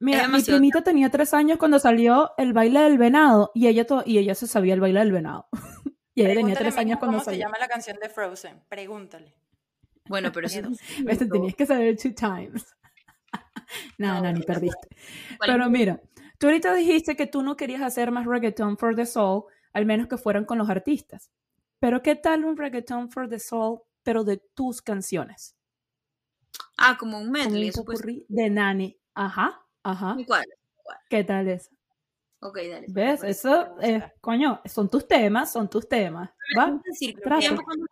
Mira, 0.00 0.28
mi 0.28 0.42
primita 0.42 0.82
tenía 0.82 1.10
tres 1.10 1.34
años 1.34 1.58
cuando 1.58 1.78
salió 1.78 2.32
el 2.38 2.54
baile 2.54 2.80
del 2.80 2.96
venado 2.96 3.52
y 3.54 3.68
ella, 3.68 3.86
y 4.06 4.16
ella 4.16 4.34
se 4.34 4.46
sabía 4.46 4.72
el 4.72 4.80
baile 4.80 5.00
del 5.00 5.12
venado. 5.12 5.48
y 6.14 6.22
ella 6.22 6.34
tenía 6.34 6.56
tres 6.56 6.76
años 6.78 6.98
cuando 6.98 7.18
salió. 7.18 7.24
¿Cómo 7.24 7.34
se 7.34 7.38
llama 7.38 7.58
la 7.58 7.68
canción 7.68 7.98
de 8.00 8.08
Frozen? 8.08 8.64
Pregúntale. 8.68 9.36
Bueno, 10.08 10.32
pero 10.32 10.46
eso... 10.46 10.62
Este, 11.06 11.26
tenías 11.30 11.54
que 11.54 11.66
saber 11.66 11.98
two 11.98 12.14
times. 12.14 12.74
Nada, 13.98 14.22
no, 14.22 14.32
ni 14.32 14.42
perdiste. 14.42 14.88
Pero 15.38 15.68
mira, 15.68 16.00
tú 16.38 16.46
ahorita 16.46 16.74
dijiste 16.74 17.14
que 17.14 17.26
tú 17.26 17.42
no 17.42 17.56
querías 17.56 17.82
hacer 17.82 18.10
más 18.10 18.24
reggaeton 18.24 18.78
for 18.78 18.96
the 18.96 19.04
soul, 19.04 19.44
al 19.74 19.84
menos 19.84 20.08
que 20.08 20.16
fueran 20.16 20.46
con 20.46 20.56
los 20.56 20.70
artistas. 20.70 21.30
Pero 21.78 22.02
¿qué 22.02 22.16
tal 22.16 22.46
un 22.46 22.56
reggaeton 22.56 23.10
for 23.10 23.28
the 23.28 23.38
soul, 23.38 23.82
pero 24.02 24.24
de 24.24 24.38
tus 24.54 24.80
canciones? 24.80 25.56
Ah, 26.78 26.96
como 26.98 27.18
un 27.18 27.30
medley. 27.30 27.70
un 27.76 28.24
de 28.28 28.50
Nani. 28.50 28.96
Ajá, 29.14 29.66
ajá. 29.82 30.16
¿Cuál? 30.26 30.46
¿Qué 31.08 31.24
tal 31.24 31.48
eso? 31.48 31.70
Ok, 32.42 32.56
dale. 32.56 32.86
¿Ves? 32.88 33.22
Eso, 33.22 33.76
eh, 33.82 34.02
coño, 34.20 34.60
son 34.64 34.88
tus 34.88 35.06
temas, 35.06 35.52
son 35.52 35.68
tus 35.68 35.86
temas. 35.88 36.30
¿va? 36.58 36.80
Decir, 36.84 37.18
cuando 37.22 37.86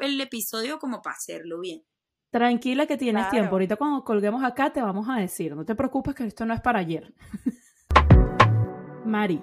el 0.00 0.20
episodio 0.20 0.78
como 0.78 1.00
para 1.00 1.16
hacerlo 1.16 1.60
bien. 1.60 1.82
Tranquila 2.30 2.86
que 2.86 2.96
tienes 2.96 3.30
tiempo. 3.30 3.52
Ahorita 3.52 3.76
cuando 3.76 4.04
colguemos 4.04 4.42
acá 4.42 4.72
te 4.72 4.82
vamos 4.82 5.08
a 5.08 5.20
decir. 5.20 5.54
No 5.54 5.64
te 5.64 5.74
preocupes 5.74 6.14
que 6.14 6.26
esto 6.26 6.44
no 6.44 6.52
es 6.52 6.60
para 6.60 6.80
ayer. 6.80 7.14
Mari, 9.06 9.40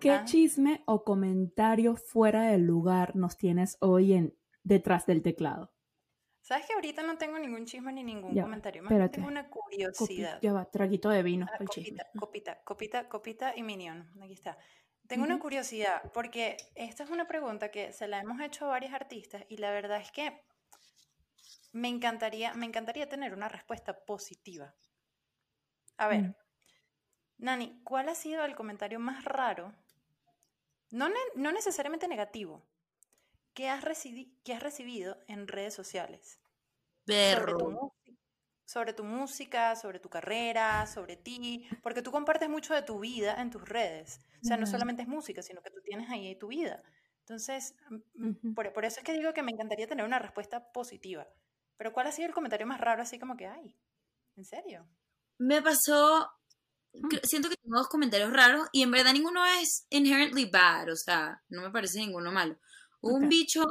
¿qué 0.00 0.10
ah. 0.10 0.24
chisme 0.24 0.82
o 0.86 1.04
comentario 1.04 1.96
fuera 1.96 2.42
del 2.42 2.62
lugar 2.62 3.16
nos 3.16 3.36
tienes 3.36 3.76
hoy 3.80 4.14
en 4.14 4.34
detrás 4.62 5.06
del 5.06 5.22
teclado? 5.22 5.72
Sabes 6.40 6.66
que 6.66 6.72
ahorita 6.72 7.02
no 7.02 7.18
tengo 7.18 7.38
ningún 7.38 7.66
chisme 7.66 7.92
ni 7.92 8.02
ningún 8.02 8.38
comentario. 8.40 8.82
Más 8.82 9.10
tengo 9.10 9.28
una 9.28 9.48
curiosidad. 9.48 10.38
ya 10.40 10.52
va, 10.52 10.64
traguito 10.64 11.10
de 11.10 11.22
vino. 11.22 11.46
Ah, 11.52 11.58
copita, 11.58 12.06
copita, 12.18 12.62
copita, 12.64 13.08
copita 13.08 13.56
y 13.56 13.62
minion. 13.62 14.10
Aquí 14.22 14.32
está. 14.32 14.58
Tengo 15.06 15.24
una 15.24 15.40
curiosidad, 15.40 16.10
porque 16.14 16.56
esta 16.76 17.02
es 17.02 17.10
una 17.10 17.26
pregunta 17.26 17.70
que 17.72 17.92
se 17.92 18.06
la 18.06 18.20
hemos 18.20 18.40
hecho 18.40 18.66
a 18.66 18.68
varios 18.68 18.92
artistas 18.92 19.44
y 19.48 19.56
la 19.56 19.72
verdad 19.72 20.00
es 20.00 20.12
que 20.12 20.40
me 21.72 21.88
encantaría, 21.88 22.54
me 22.54 22.66
encantaría 22.66 23.08
tener 23.08 23.34
una 23.34 23.48
respuesta 23.48 24.04
positiva. 24.04 24.72
A 25.96 26.06
ver, 26.06 26.22
mm. 26.22 26.34
Nani, 27.38 27.80
¿cuál 27.82 28.08
ha 28.08 28.14
sido 28.14 28.44
el 28.44 28.54
comentario 28.54 29.00
más 29.00 29.24
raro? 29.24 29.74
No, 30.90 31.08
no 31.34 31.52
necesariamente 31.52 32.06
negativo, 32.06 32.69
que 33.54 33.68
has, 33.68 33.84
que 34.44 34.52
has 34.52 34.62
recibido 34.62 35.18
en 35.26 35.48
redes 35.48 35.74
sociales. 35.74 36.40
Sobre 37.06 37.52
tu, 37.54 37.92
sobre 38.64 38.92
tu 38.92 39.04
música, 39.04 39.74
sobre 39.74 39.98
tu 39.98 40.08
carrera, 40.08 40.86
sobre 40.86 41.16
ti, 41.16 41.68
porque 41.82 42.02
tú 42.02 42.12
compartes 42.12 42.48
mucho 42.48 42.74
de 42.74 42.82
tu 42.82 43.00
vida 43.00 43.40
en 43.40 43.50
tus 43.50 43.68
redes. 43.68 44.20
O 44.42 44.44
sea, 44.46 44.56
no 44.56 44.66
solamente 44.66 45.02
es 45.02 45.08
música, 45.08 45.42
sino 45.42 45.60
que 45.62 45.70
tú 45.70 45.80
tienes 45.82 46.08
ahí 46.08 46.36
tu 46.38 46.48
vida. 46.48 46.82
Entonces, 47.20 47.74
por, 48.54 48.72
por, 48.72 48.84
eso 48.84 49.00
es 49.00 49.04
que 49.04 49.12
digo 49.12 49.32
que 49.32 49.42
me 49.42 49.52
encantaría 49.52 49.86
tener 49.86 50.04
una 50.04 50.18
respuesta 50.18 50.72
positiva. 50.72 51.26
Pero 51.76 51.92
¿cuál 51.92 52.06
ha 52.06 52.12
sido 52.12 52.28
el 52.28 52.34
comentario 52.34 52.66
más 52.66 52.80
raro 52.80 53.02
así 53.02 53.18
como 53.18 53.36
que 53.36 53.46
hay? 53.46 53.76
¿En 54.36 54.44
serio? 54.44 54.86
Me 55.38 55.62
pasó, 55.62 56.30
mm. 56.92 57.08
siento 57.22 57.48
que 57.48 57.56
tengo 57.56 57.78
dos 57.78 57.88
comentarios 57.88 58.32
raros 58.32 58.68
y 58.72 58.82
en 58.82 58.90
verdad 58.90 59.12
ninguno 59.12 59.44
es 59.46 59.86
inherently 59.90 60.50
bad, 60.50 60.90
o 60.90 60.96
sea, 60.96 61.42
no 61.48 61.62
me 61.62 61.70
parece 61.70 61.98
ninguno 61.98 62.30
malo. 62.30 62.58
Hubo 63.00 63.14
un 63.16 63.28
bicho 63.28 63.64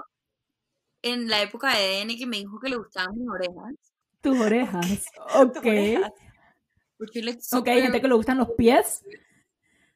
en 1.01 1.27
la 1.29 1.41
época 1.41 1.75
de 1.75 1.99
DN 1.99 2.17
que 2.17 2.25
me 2.25 2.37
dijo 2.37 2.59
que 2.59 2.69
le 2.69 2.77
gustaban 2.77 3.15
mis 3.15 3.27
orejas. 3.29 3.73
Tus 4.21 4.39
orejas, 4.41 5.05
ok. 5.35 5.57
Ok, 7.53 7.67
hay 7.67 7.81
gente 7.81 8.01
que 8.01 8.07
le 8.07 8.15
gustan 8.15 8.37
los 8.37 8.49
pies. 8.57 9.01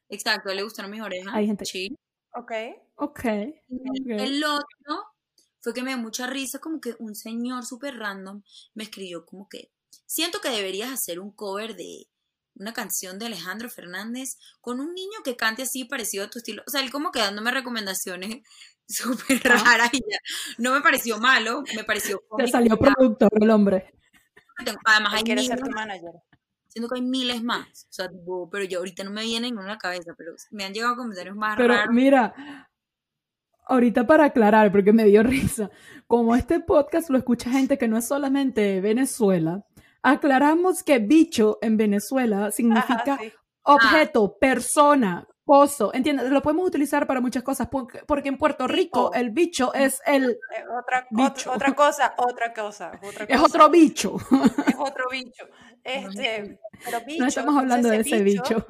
Exacto, 0.08 0.54
le 0.54 0.64
gustaron 0.64 0.92
mis 0.92 1.02
orejas. 1.02 1.34
Hay 1.34 1.48
gente. 1.48 1.66
Sí. 1.66 1.98
Ok. 2.36 2.52
Ok. 2.96 3.26
El 3.26 4.44
otro 4.44 5.14
fue 5.60 5.74
que 5.74 5.82
me 5.82 5.92
dio 5.92 5.98
mucha 5.98 6.28
risa, 6.28 6.60
como 6.60 6.80
que 6.80 6.96
un 7.00 7.16
señor 7.16 7.66
súper 7.66 7.98
random 7.98 8.42
me 8.74 8.84
escribió 8.84 9.26
como 9.26 9.48
que, 9.50 9.72
siento 10.06 10.40
que 10.40 10.50
deberías 10.50 10.92
hacer 10.92 11.20
un 11.20 11.32
cover 11.32 11.76
de 11.76 12.08
una 12.56 12.74
canción 12.74 13.20
de 13.20 13.26
Alejandro 13.26 13.70
Fernández 13.70 14.38
con 14.62 14.80
un 14.80 14.94
niño 14.94 15.20
que 15.24 15.36
cante 15.36 15.64
así 15.64 15.86
parecido 15.86 16.26
a 16.26 16.30
tu 16.30 16.40
estilo. 16.40 16.64
O 16.68 16.70
sea, 16.70 16.82
él 16.82 16.92
como 16.92 17.12
que 17.12 17.20
dándome 17.20 17.52
recomendaciones 17.52 18.42
súper 18.88 19.42
raras 19.44 19.90
y 19.94 20.00
ya. 20.00 20.18
No 20.58 20.74
me 20.74 20.82
pareció 20.82 21.18
malo, 21.20 21.64
me 21.76 21.84
pareció... 21.84 22.22
Te 22.38 22.48
salió 22.48 22.78
productor 22.78 23.30
el 23.40 23.50
hombre. 23.50 23.94
Además 24.86 25.14
hay 25.14 25.24
miles, 25.24 25.48
ser 25.48 25.60
tu 25.60 25.72
manager. 25.72 26.12
Siento 26.68 26.90
que 26.90 27.00
hay 27.00 27.06
miles 27.06 27.44
más. 27.44 27.88
O 27.90 27.94
sea, 27.94 28.10
pero 28.52 28.64
yo 28.66 28.80
ahorita 28.80 29.04
no 29.04 29.12
me 29.12 29.24
viene 29.24 29.48
en 29.48 29.56
la 29.56 29.78
cabeza, 29.78 30.14
pero 30.18 30.34
me 30.52 30.64
han 30.64 30.74
llegado 30.74 30.96
comentarios 30.96 31.36
más 31.36 31.58
raros. 31.58 31.78
Pero 31.82 31.92
mira, 31.92 32.70
ahorita 33.66 34.06
para 34.06 34.26
aclarar, 34.26 34.72
porque 34.72 34.94
me 34.94 35.06
dio 35.06 35.24
risa, 35.24 35.72
como 36.08 36.36
este 36.36 36.60
podcast 36.60 37.10
lo 37.10 37.18
escucha 37.18 37.50
gente 37.50 37.78
que 37.78 37.88
no 37.88 37.98
es 37.98 38.08
solamente 38.08 38.82
Venezuela, 38.82 39.66
aclaramos 40.04 40.84
que 40.84 41.00
bicho 41.00 41.58
en 41.62 41.78
Venezuela 41.78 42.52
significa 42.52 43.20
objeto, 43.64 44.38
persona, 44.38 45.28
coso, 45.46 45.94
¿entiendes? 45.94 46.30
Lo 46.30 46.42
podemos 46.42 46.68
utilizar 46.68 47.08
para 47.08 47.22
muchas 47.22 47.44
cosas, 47.44 47.68
porque, 47.70 48.30
en 48.30 48.38
Puerto 48.38 48.68
Rico 48.68 49.12
el 49.14 49.32
bicho 49.32 49.74
es 49.74 50.02
el... 50.06 50.32
Eh, 50.32 50.38
otra, 50.80 51.08
otra 51.54 51.74
cosa, 51.74 52.14
otra 52.18 52.54
cosa, 52.54 52.92
Es 53.28 53.42
otro 53.42 53.70
bicho. 53.70 54.18
Es 54.68 54.76
otro 54.78 55.06
bicho. 55.12 55.48
Este, 55.84 56.60
pero 56.86 57.02
bicho 57.06 57.22
no 57.22 57.28
estamos 57.28 57.58
hablando 57.58 57.90
de 57.90 57.98
ese 57.98 58.22
bicho 58.24 58.66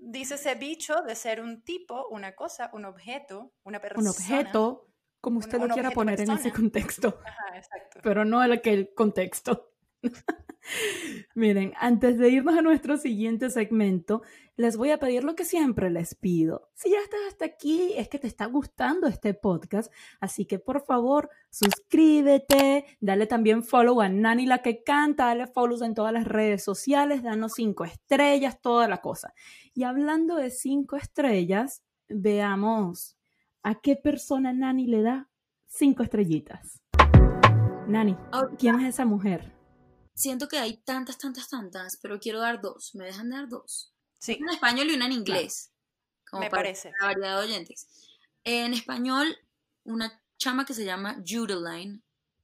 dice 0.00 0.34
ese 0.34 0.54
bicho 0.54 1.02
de 1.02 1.14
ser 1.14 1.40
un 1.40 1.62
tipo, 1.62 2.08
una 2.08 2.34
cosa, 2.34 2.70
un 2.72 2.84
objeto, 2.84 3.52
una 3.62 3.80
persona. 3.80 4.02
Un 4.02 4.08
objeto, 4.08 4.88
como 5.20 5.38
usted 5.38 5.58
lo 5.60 5.68
quiera 5.68 5.90
poner 5.90 6.20
en 6.20 6.32
ese 6.32 6.52
contexto. 6.52 7.20
Ajá, 7.24 7.56
exacto. 7.56 8.00
Pero 8.02 8.24
no 8.24 8.42
en 8.42 8.52
aquel 8.52 8.92
contexto. 8.94 9.69
Miren, 11.34 11.72
antes 11.78 12.18
de 12.18 12.28
irnos 12.28 12.56
a 12.56 12.62
nuestro 12.62 12.96
siguiente 12.96 13.50
segmento, 13.50 14.22
les 14.56 14.76
voy 14.76 14.90
a 14.90 14.98
pedir 14.98 15.24
lo 15.24 15.34
que 15.34 15.44
siempre 15.44 15.90
les 15.90 16.14
pido. 16.14 16.70
Si 16.74 16.90
ya 16.90 16.98
estás 16.98 17.20
hasta 17.28 17.44
aquí, 17.46 17.94
es 17.96 18.08
que 18.08 18.18
te 18.18 18.26
está 18.26 18.46
gustando 18.46 19.06
este 19.06 19.34
podcast, 19.34 19.92
así 20.20 20.44
que 20.44 20.58
por 20.58 20.84
favor, 20.84 21.30
suscríbete, 21.50 22.84
dale 23.00 23.26
también 23.26 23.64
follow 23.64 24.00
a 24.00 24.08
Nani 24.08 24.46
la 24.46 24.58
que 24.58 24.82
canta, 24.82 25.26
dale 25.26 25.46
follow 25.46 25.82
en 25.82 25.94
todas 25.94 26.12
las 26.12 26.26
redes 26.26 26.62
sociales, 26.62 27.22
danos 27.22 27.52
cinco 27.54 27.84
estrellas, 27.84 28.60
toda 28.60 28.88
la 28.88 29.00
cosa. 29.00 29.34
Y 29.74 29.84
hablando 29.84 30.36
de 30.36 30.50
cinco 30.50 30.96
estrellas, 30.96 31.82
veamos 32.08 33.16
a 33.62 33.80
qué 33.80 33.96
persona 33.96 34.52
Nani 34.52 34.86
le 34.86 35.02
da 35.02 35.28
cinco 35.66 36.02
estrellitas. 36.02 36.82
Nani, 37.86 38.16
¿quién 38.58 38.80
es 38.80 38.94
esa 38.94 39.04
mujer? 39.04 39.59
Siento 40.20 40.48
que 40.48 40.58
hay 40.58 40.76
tantas, 40.76 41.16
tantas, 41.16 41.48
tantas, 41.48 41.96
pero 41.96 42.20
quiero 42.20 42.40
dar 42.40 42.60
dos. 42.60 42.94
¿Me 42.94 43.06
dejan 43.06 43.30
dar 43.30 43.48
dos? 43.48 43.92
Sí. 44.18 44.36
Una 44.40 44.52
en 44.52 44.54
español 44.54 44.90
y 44.90 44.94
una 44.94 45.06
en 45.06 45.12
inglés. 45.12 45.72
Como 46.28 46.42
Me 46.42 46.50
parece. 46.50 46.92
La 47.00 47.06
variedad 47.06 47.38
de 47.38 47.46
oyentes. 47.46 47.88
En 48.44 48.74
español, 48.74 49.34
una 49.84 50.22
chama 50.36 50.66
que 50.66 50.74
se 50.74 50.84
llama 50.84 51.16
Judeline. 51.26 52.02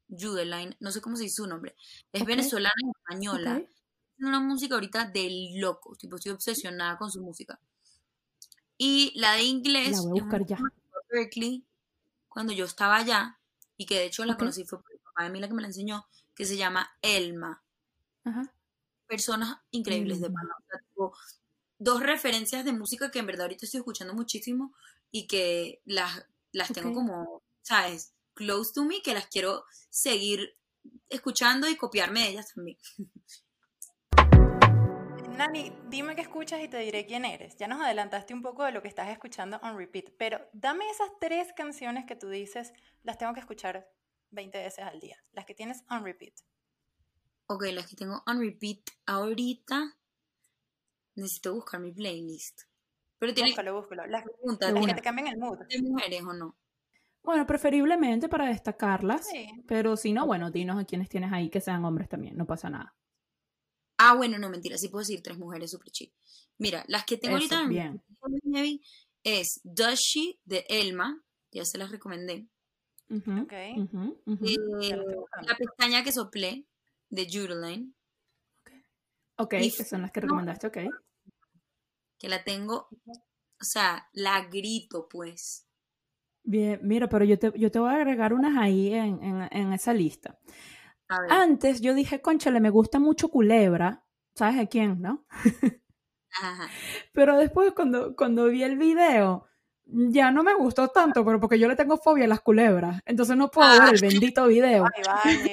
Judeline, 0.08 0.74
no 0.80 0.90
sé 0.90 1.00
cómo 1.00 1.16
se 1.16 1.24
dice 1.24 1.36
su 1.36 1.46
nombre. 1.46 1.76
Es 2.12 2.24
venezolana 2.24 2.74
y 2.82 2.90
española. 2.98 3.62
Tiene 4.16 4.28
una 4.28 4.40
música 4.40 4.74
ahorita 4.74 5.04
de 5.04 5.52
loco. 5.56 5.94
Tipo, 5.96 6.16
estoy 6.16 6.32
obsesionada 6.32 6.96
con 6.96 7.10
su 7.10 7.20
música. 7.20 7.60
Y 8.78 9.12
la 9.18 9.32
de 9.34 9.42
inglés. 9.42 9.92
La 9.92 10.00
voy 10.00 10.18
a 10.18 10.22
buscar 10.22 10.46
ya. 10.46 10.58
Berkeley, 11.10 11.64
cuando 12.28 12.52
yo 12.52 12.64
estaba 12.64 12.96
allá, 12.96 13.38
y 13.76 13.86
que 13.86 13.96
de 13.96 14.06
hecho 14.06 14.24
la 14.24 14.36
conocí 14.36 14.64
fue 14.64 14.80
por 14.82 14.92
el 14.92 14.98
papá 14.98 15.24
de 15.24 15.30
mí 15.30 15.40
la 15.40 15.48
que 15.48 15.54
me 15.54 15.62
la 15.62 15.68
enseñó, 15.68 16.06
que 16.34 16.44
se 16.44 16.56
llama 16.56 16.90
Elma. 17.02 17.62
Personas 19.06 19.58
increíbles 19.70 20.20
de 20.20 20.30
mano. 20.30 20.50
dos 21.78 22.02
referencias 22.02 22.64
de 22.64 22.72
música 22.72 23.10
que 23.10 23.18
en 23.18 23.26
verdad 23.26 23.42
ahorita 23.42 23.66
estoy 23.66 23.78
escuchando 23.78 24.14
muchísimo 24.14 24.74
y 25.10 25.26
que 25.26 25.80
las, 25.84 26.26
las 26.52 26.72
tengo 26.72 26.92
como, 26.92 27.42
¿sabes? 27.62 28.14
Close 28.34 28.72
to 28.74 28.84
me, 28.84 29.02
que 29.02 29.14
las 29.14 29.26
quiero 29.28 29.64
seguir 29.90 30.58
escuchando 31.08 31.68
y 31.68 31.76
copiarme 31.76 32.20
de 32.20 32.28
ellas 32.28 32.52
también. 32.54 32.78
Nani, 35.36 35.70
dime 35.90 36.16
qué 36.16 36.22
escuchas 36.22 36.62
y 36.62 36.68
te 36.68 36.78
diré 36.78 37.04
quién 37.04 37.26
eres. 37.26 37.56
Ya 37.56 37.68
nos 37.68 37.82
adelantaste 37.82 38.32
un 38.32 38.40
poco 38.40 38.64
de 38.64 38.72
lo 38.72 38.80
que 38.80 38.88
estás 38.88 39.10
escuchando 39.10 39.58
on 39.62 39.76
repeat, 39.76 40.10
pero 40.18 40.40
dame 40.54 40.88
esas 40.88 41.10
tres 41.20 41.52
canciones 41.54 42.06
que 42.06 42.16
tú 42.16 42.30
dices, 42.30 42.72
las 43.02 43.18
tengo 43.18 43.34
que 43.34 43.40
escuchar 43.40 43.86
20 44.30 44.58
veces 44.58 44.84
al 44.84 44.98
día, 44.98 45.22
las 45.32 45.44
que 45.44 45.54
tienes 45.54 45.84
on 45.90 46.04
repeat. 46.04 46.34
Ok, 47.48 47.64
las 47.72 47.86
que 47.88 47.96
tengo 47.96 48.22
on 48.26 48.40
repeat 48.40 48.80
ahorita. 49.06 49.96
Necesito 51.14 51.54
buscar 51.54 51.80
mi 51.80 51.92
playlist. 51.92 52.62
Pero 53.18 53.32
tiene 53.32 53.50
búscalo, 53.50 53.74
búscalo. 53.74 54.06
Las, 54.06 54.24
preguntas, 54.24 54.72
las 54.72 54.74
que 54.74 54.80
¿tiene 54.80 54.94
te 54.94 55.02
cambian 55.02 55.28
el 55.28 55.38
mood. 55.38 55.58
de 55.68 55.82
mujeres 55.82 56.22
o 56.22 56.32
no? 56.32 56.56
Bueno, 57.22 57.46
preferiblemente 57.46 58.28
para 58.28 58.46
destacarlas, 58.46 59.26
Sí. 59.28 59.48
pero 59.66 59.96
si 59.96 60.12
no, 60.12 60.26
bueno, 60.26 60.50
dinos 60.50 60.78
a 60.78 60.84
quienes 60.84 61.08
tienes 61.08 61.32
ahí 61.32 61.48
que 61.50 61.60
sean 61.60 61.84
hombres 61.84 62.08
también, 62.08 62.36
no 62.36 62.46
pasa 62.46 62.70
nada. 62.70 62.94
Ah, 63.98 64.14
bueno, 64.14 64.38
no, 64.38 64.50
mentira, 64.50 64.76
sí 64.76 64.88
puedo 64.88 65.00
decir 65.00 65.22
tres 65.22 65.38
mujeres 65.38 65.70
super 65.70 65.90
chill. 65.90 66.12
Mira, 66.58 66.84
las 66.88 67.04
que 67.04 67.16
tengo 67.16 67.36
Eso, 67.38 67.54
ahorita 67.56 67.62
en 67.62 68.02
bien. 68.52 68.82
es 69.24 69.60
Does 69.64 69.98
She 69.98 70.38
de 70.44 70.66
Elma, 70.68 71.24
ya 71.50 71.64
se 71.64 71.78
las 71.78 71.90
recomendé. 71.90 72.46
Ujú, 73.08 73.40
Ok. 73.42 73.52
ujú, 73.76 74.22
ujú. 74.26 74.44
Eh, 74.46 74.96
la 75.46 75.56
pestaña 75.56 76.04
que 76.04 76.12
soplé 76.12 76.66
de 77.10 77.26
Judeline, 77.30 77.94
Ok, 79.38 79.54
y 79.54 79.70
que 79.72 79.84
son 79.84 80.02
las 80.02 80.10
que 80.12 80.20
recomendaste, 80.20 80.66
ok. 80.66 80.78
que 82.18 82.28
la 82.28 82.44
tengo, 82.44 82.88
o 83.60 83.64
sea, 83.64 84.08
la 84.12 84.44
grito 84.48 85.08
pues. 85.08 85.66
Bien, 86.44 86.78
mira, 86.82 87.08
pero 87.08 87.24
yo 87.24 87.38
te, 87.38 87.52
yo 87.58 87.70
te 87.70 87.78
voy 87.80 87.90
a 87.90 87.94
agregar 87.96 88.32
unas 88.32 88.56
ahí 88.56 88.92
en, 88.94 89.22
en, 89.22 89.48
en 89.50 89.72
esa 89.72 89.92
lista. 89.92 90.38
A 91.08 91.20
ver, 91.20 91.30
Antes 91.30 91.80
yo 91.80 91.94
dije, 91.94 92.22
conchale, 92.22 92.60
me 92.60 92.70
gusta 92.70 92.98
mucho 93.00 93.30
Culebra, 93.30 94.04
¿sabes 94.34 94.56
de 94.58 94.68
quién, 94.68 95.00
no? 95.02 95.26
ajá. 96.42 96.68
Pero 97.12 97.36
después 97.38 97.72
cuando, 97.72 98.14
cuando 98.16 98.46
vi 98.46 98.62
el 98.62 98.76
video, 98.76 99.46
ya 99.86 100.30
no 100.30 100.42
me 100.42 100.54
gustó 100.54 100.88
tanto, 100.88 101.24
pero 101.24 101.40
porque 101.40 101.58
yo 101.58 101.68
le 101.68 101.76
tengo 101.76 101.96
fobia 101.98 102.24
a 102.24 102.28
las 102.28 102.40
culebras, 102.40 103.00
entonces 103.06 103.36
no 103.36 103.50
puedo 103.50 103.68
ver 103.80 103.94
el 103.94 104.00
bendito 104.30 104.46
video. 104.46 104.84
Ay, 104.94 105.02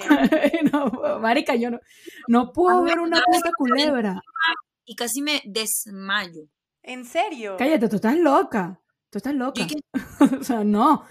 vale. 0.02 0.60
no, 0.74 1.20
marica, 1.20 1.56
yo 1.56 1.72
no, 1.72 1.80
no 2.28 2.52
puedo 2.52 2.84
ver 2.84 3.00
una 3.00 3.22
puta 3.22 3.52
culebra. 3.56 4.22
Y 4.86 4.96
casi 4.96 5.22
me 5.22 5.42
desmayo. 5.46 6.44
¿En 6.82 7.06
serio? 7.06 7.56
Cállate, 7.58 7.88
tú 7.88 7.96
estás 7.96 8.18
loca. 8.18 8.80
Tú 9.10 9.18
estás 9.18 9.34
loca. 9.36 9.66
O 10.42 10.44
sea, 10.44 10.64
no. 10.64 11.06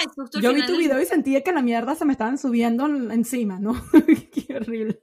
al 0.00 0.40
Yo 0.40 0.52
vi 0.54 0.64
tu 0.66 0.76
video 0.76 1.00
y 1.00 1.04
sentí 1.06 1.40
que 1.42 1.52
la 1.52 1.62
mierda 1.62 1.94
se 1.94 2.04
me 2.04 2.12
estaban 2.12 2.38
subiendo 2.38 2.86
en- 2.86 3.10
encima, 3.12 3.60
¿no? 3.60 3.74
Qué 4.32 4.56
horrible. 4.56 5.02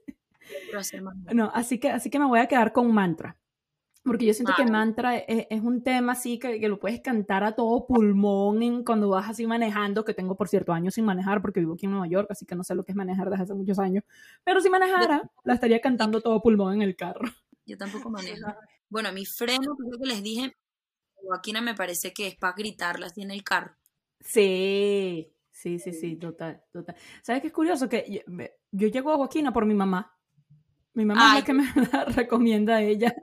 No, 1.32 1.50
así 1.54 1.78
que, 1.78 1.90
así 1.90 2.10
que 2.10 2.18
me 2.18 2.26
voy 2.26 2.40
a 2.40 2.46
quedar 2.48 2.72
con 2.72 2.92
mantra. 2.92 3.36
Porque 4.02 4.24
yo 4.24 4.32
siento 4.32 4.54
que 4.56 4.64
mantra 4.64 5.18
es, 5.18 5.46
es 5.50 5.60
un 5.60 5.82
tema 5.82 6.12
así 6.12 6.38
que, 6.38 6.58
que 6.58 6.68
lo 6.68 6.80
puedes 6.80 7.00
cantar 7.02 7.44
a 7.44 7.52
todo 7.54 7.86
pulmón 7.86 8.62
en- 8.62 8.82
cuando 8.82 9.10
vas 9.10 9.28
así 9.28 9.46
manejando, 9.46 10.04
que 10.04 10.14
tengo 10.14 10.36
por 10.36 10.48
cierto 10.48 10.72
años 10.72 10.94
sin 10.94 11.04
manejar 11.04 11.42
porque 11.42 11.60
vivo 11.60 11.74
aquí 11.74 11.84
en 11.84 11.92
Nueva 11.92 12.06
York, 12.08 12.28
así 12.30 12.46
que 12.46 12.54
no 12.54 12.64
sé 12.64 12.74
lo 12.74 12.82
que 12.84 12.92
es 12.92 12.96
manejar 12.96 13.28
desde 13.28 13.42
hace 13.42 13.54
muchos 13.54 13.78
años. 13.78 14.02
Pero 14.42 14.60
si 14.62 14.70
manejara, 14.70 15.30
la 15.44 15.54
estaría 15.54 15.80
cantando 15.80 16.22
todo 16.22 16.40
pulmón 16.40 16.74
en 16.76 16.82
el 16.82 16.96
carro. 16.96 17.28
Yo 17.66 17.76
tampoco 17.76 18.08
manejo. 18.10 18.48
no. 18.48 18.54
Bueno, 18.88 19.12
mi 19.12 19.26
freno, 19.26 19.76
creo 19.76 19.98
que 20.00 20.08
les 20.08 20.22
dije, 20.22 20.56
Joaquina 21.16 21.60
me 21.60 21.74
parece 21.74 22.12
que 22.12 22.26
es 22.28 22.36
para 22.36 22.54
gritarla 22.54 23.06
así 23.06 23.20
en 23.22 23.30
el 23.30 23.44
carro. 23.44 23.74
Sí, 24.20 25.32
sí, 25.50 25.78
sí, 25.78 25.92
sí, 25.92 26.16
total, 26.16 26.62
total. 26.72 26.96
¿Sabes 27.22 27.42
qué 27.42 27.48
es 27.48 27.52
curioso? 27.52 27.88
Que 27.88 28.24
yo, 28.72 28.88
llego 28.88 29.12
a 29.12 29.16
Joaquina 29.16 29.52
por 29.52 29.66
mi 29.66 29.74
mamá. 29.74 30.16
Mi 30.94 31.04
mamá 31.04 31.28
es 31.28 31.34
la 31.40 31.44
que 31.44 31.52
me 31.52 31.64
la 31.92 32.04
recomienda 32.06 32.76
a 32.76 32.82
ella. 32.82 33.14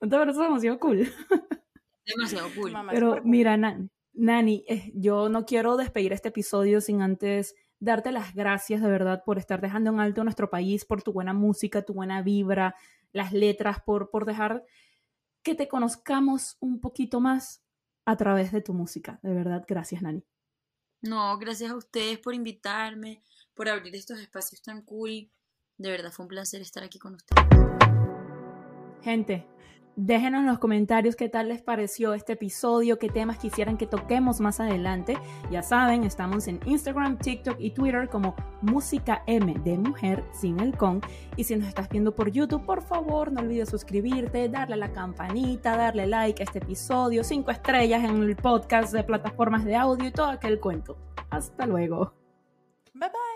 ¿No 0.00 0.08
te 0.08 0.16
parece 0.16 0.40
demasiado 0.40 0.78
cool? 0.78 1.08
Demasiado 2.06 2.48
cool. 2.56 2.72
Pero 2.90 3.22
mira, 3.24 3.56
Nani, 3.56 3.88
Nani, 4.12 4.64
eh, 4.68 4.92
yo 4.94 5.28
no 5.28 5.44
quiero 5.44 5.76
despedir 5.76 6.12
este 6.12 6.28
episodio 6.28 6.80
sin 6.80 7.02
antes 7.02 7.54
darte 7.78 8.12
las 8.12 8.34
gracias 8.34 8.82
de 8.82 8.90
verdad 8.90 9.22
por 9.24 9.38
estar 9.38 9.60
dejando 9.60 9.90
en 9.90 10.00
alto 10.00 10.22
nuestro 10.22 10.50
país, 10.50 10.84
por 10.84 11.02
tu 11.02 11.12
buena 11.12 11.32
música, 11.32 11.82
tu 11.82 11.94
buena 11.94 12.22
vibra, 12.22 12.74
las 13.12 13.32
letras, 13.32 13.80
por, 13.80 14.10
por 14.10 14.26
dejar 14.26 14.64
que 15.42 15.54
te 15.54 15.68
conozcamos 15.68 16.56
un 16.60 16.80
poquito 16.80 17.20
más 17.20 17.64
a 18.04 18.16
través 18.16 18.52
de 18.52 18.60
tu 18.60 18.74
música. 18.74 19.18
De 19.22 19.32
verdad, 19.32 19.64
gracias, 19.66 20.02
Nani. 20.02 20.24
No, 21.02 21.38
gracias 21.38 21.70
a 21.70 21.76
ustedes 21.76 22.18
por 22.18 22.34
invitarme, 22.34 23.22
por 23.54 23.68
abrir 23.68 23.94
estos 23.94 24.18
espacios 24.18 24.60
tan 24.60 24.82
cool. 24.82 25.30
De 25.78 25.90
verdad 25.90 26.12
fue 26.12 26.24
un 26.24 26.28
placer 26.28 26.60
estar 26.60 26.84
aquí 26.84 26.98
con 26.98 27.14
ustedes. 27.14 27.79
Gente, 29.02 29.46
déjenos 29.96 30.40
en 30.40 30.46
los 30.46 30.58
comentarios 30.58 31.16
qué 31.16 31.28
tal 31.28 31.48
les 31.48 31.62
pareció 31.62 32.14
este 32.14 32.34
episodio, 32.34 32.98
qué 32.98 33.08
temas 33.08 33.38
quisieran 33.38 33.76
que 33.76 33.86
toquemos 33.86 34.40
más 34.40 34.60
adelante. 34.60 35.18
Ya 35.50 35.62
saben, 35.62 36.04
estamos 36.04 36.48
en 36.48 36.60
Instagram, 36.66 37.18
TikTok 37.18 37.56
y 37.58 37.70
Twitter 37.70 38.08
como 38.08 38.34
Música 38.62 39.22
M 39.26 39.54
de 39.64 39.78
Mujer 39.78 40.24
sin 40.32 40.60
el 40.60 40.76
con. 40.76 41.00
Y 41.36 41.44
si 41.44 41.56
nos 41.56 41.68
estás 41.68 41.88
viendo 41.88 42.14
por 42.14 42.30
YouTube, 42.30 42.64
por 42.64 42.82
favor, 42.82 43.32
no 43.32 43.40
olvides 43.40 43.70
suscribirte, 43.70 44.48
darle 44.48 44.74
a 44.74 44.78
la 44.78 44.92
campanita, 44.92 45.76
darle 45.76 46.06
like 46.06 46.42
a 46.42 46.44
este 46.44 46.58
episodio, 46.58 47.24
cinco 47.24 47.50
estrellas 47.50 48.04
en 48.04 48.22
el 48.22 48.36
podcast 48.36 48.92
de 48.92 49.04
plataformas 49.04 49.64
de 49.64 49.76
audio 49.76 50.08
y 50.08 50.12
todo 50.12 50.26
aquel 50.26 50.60
cuento. 50.60 50.96
Hasta 51.30 51.66
luego. 51.66 52.12
Bye 52.94 53.08
bye. 53.08 53.29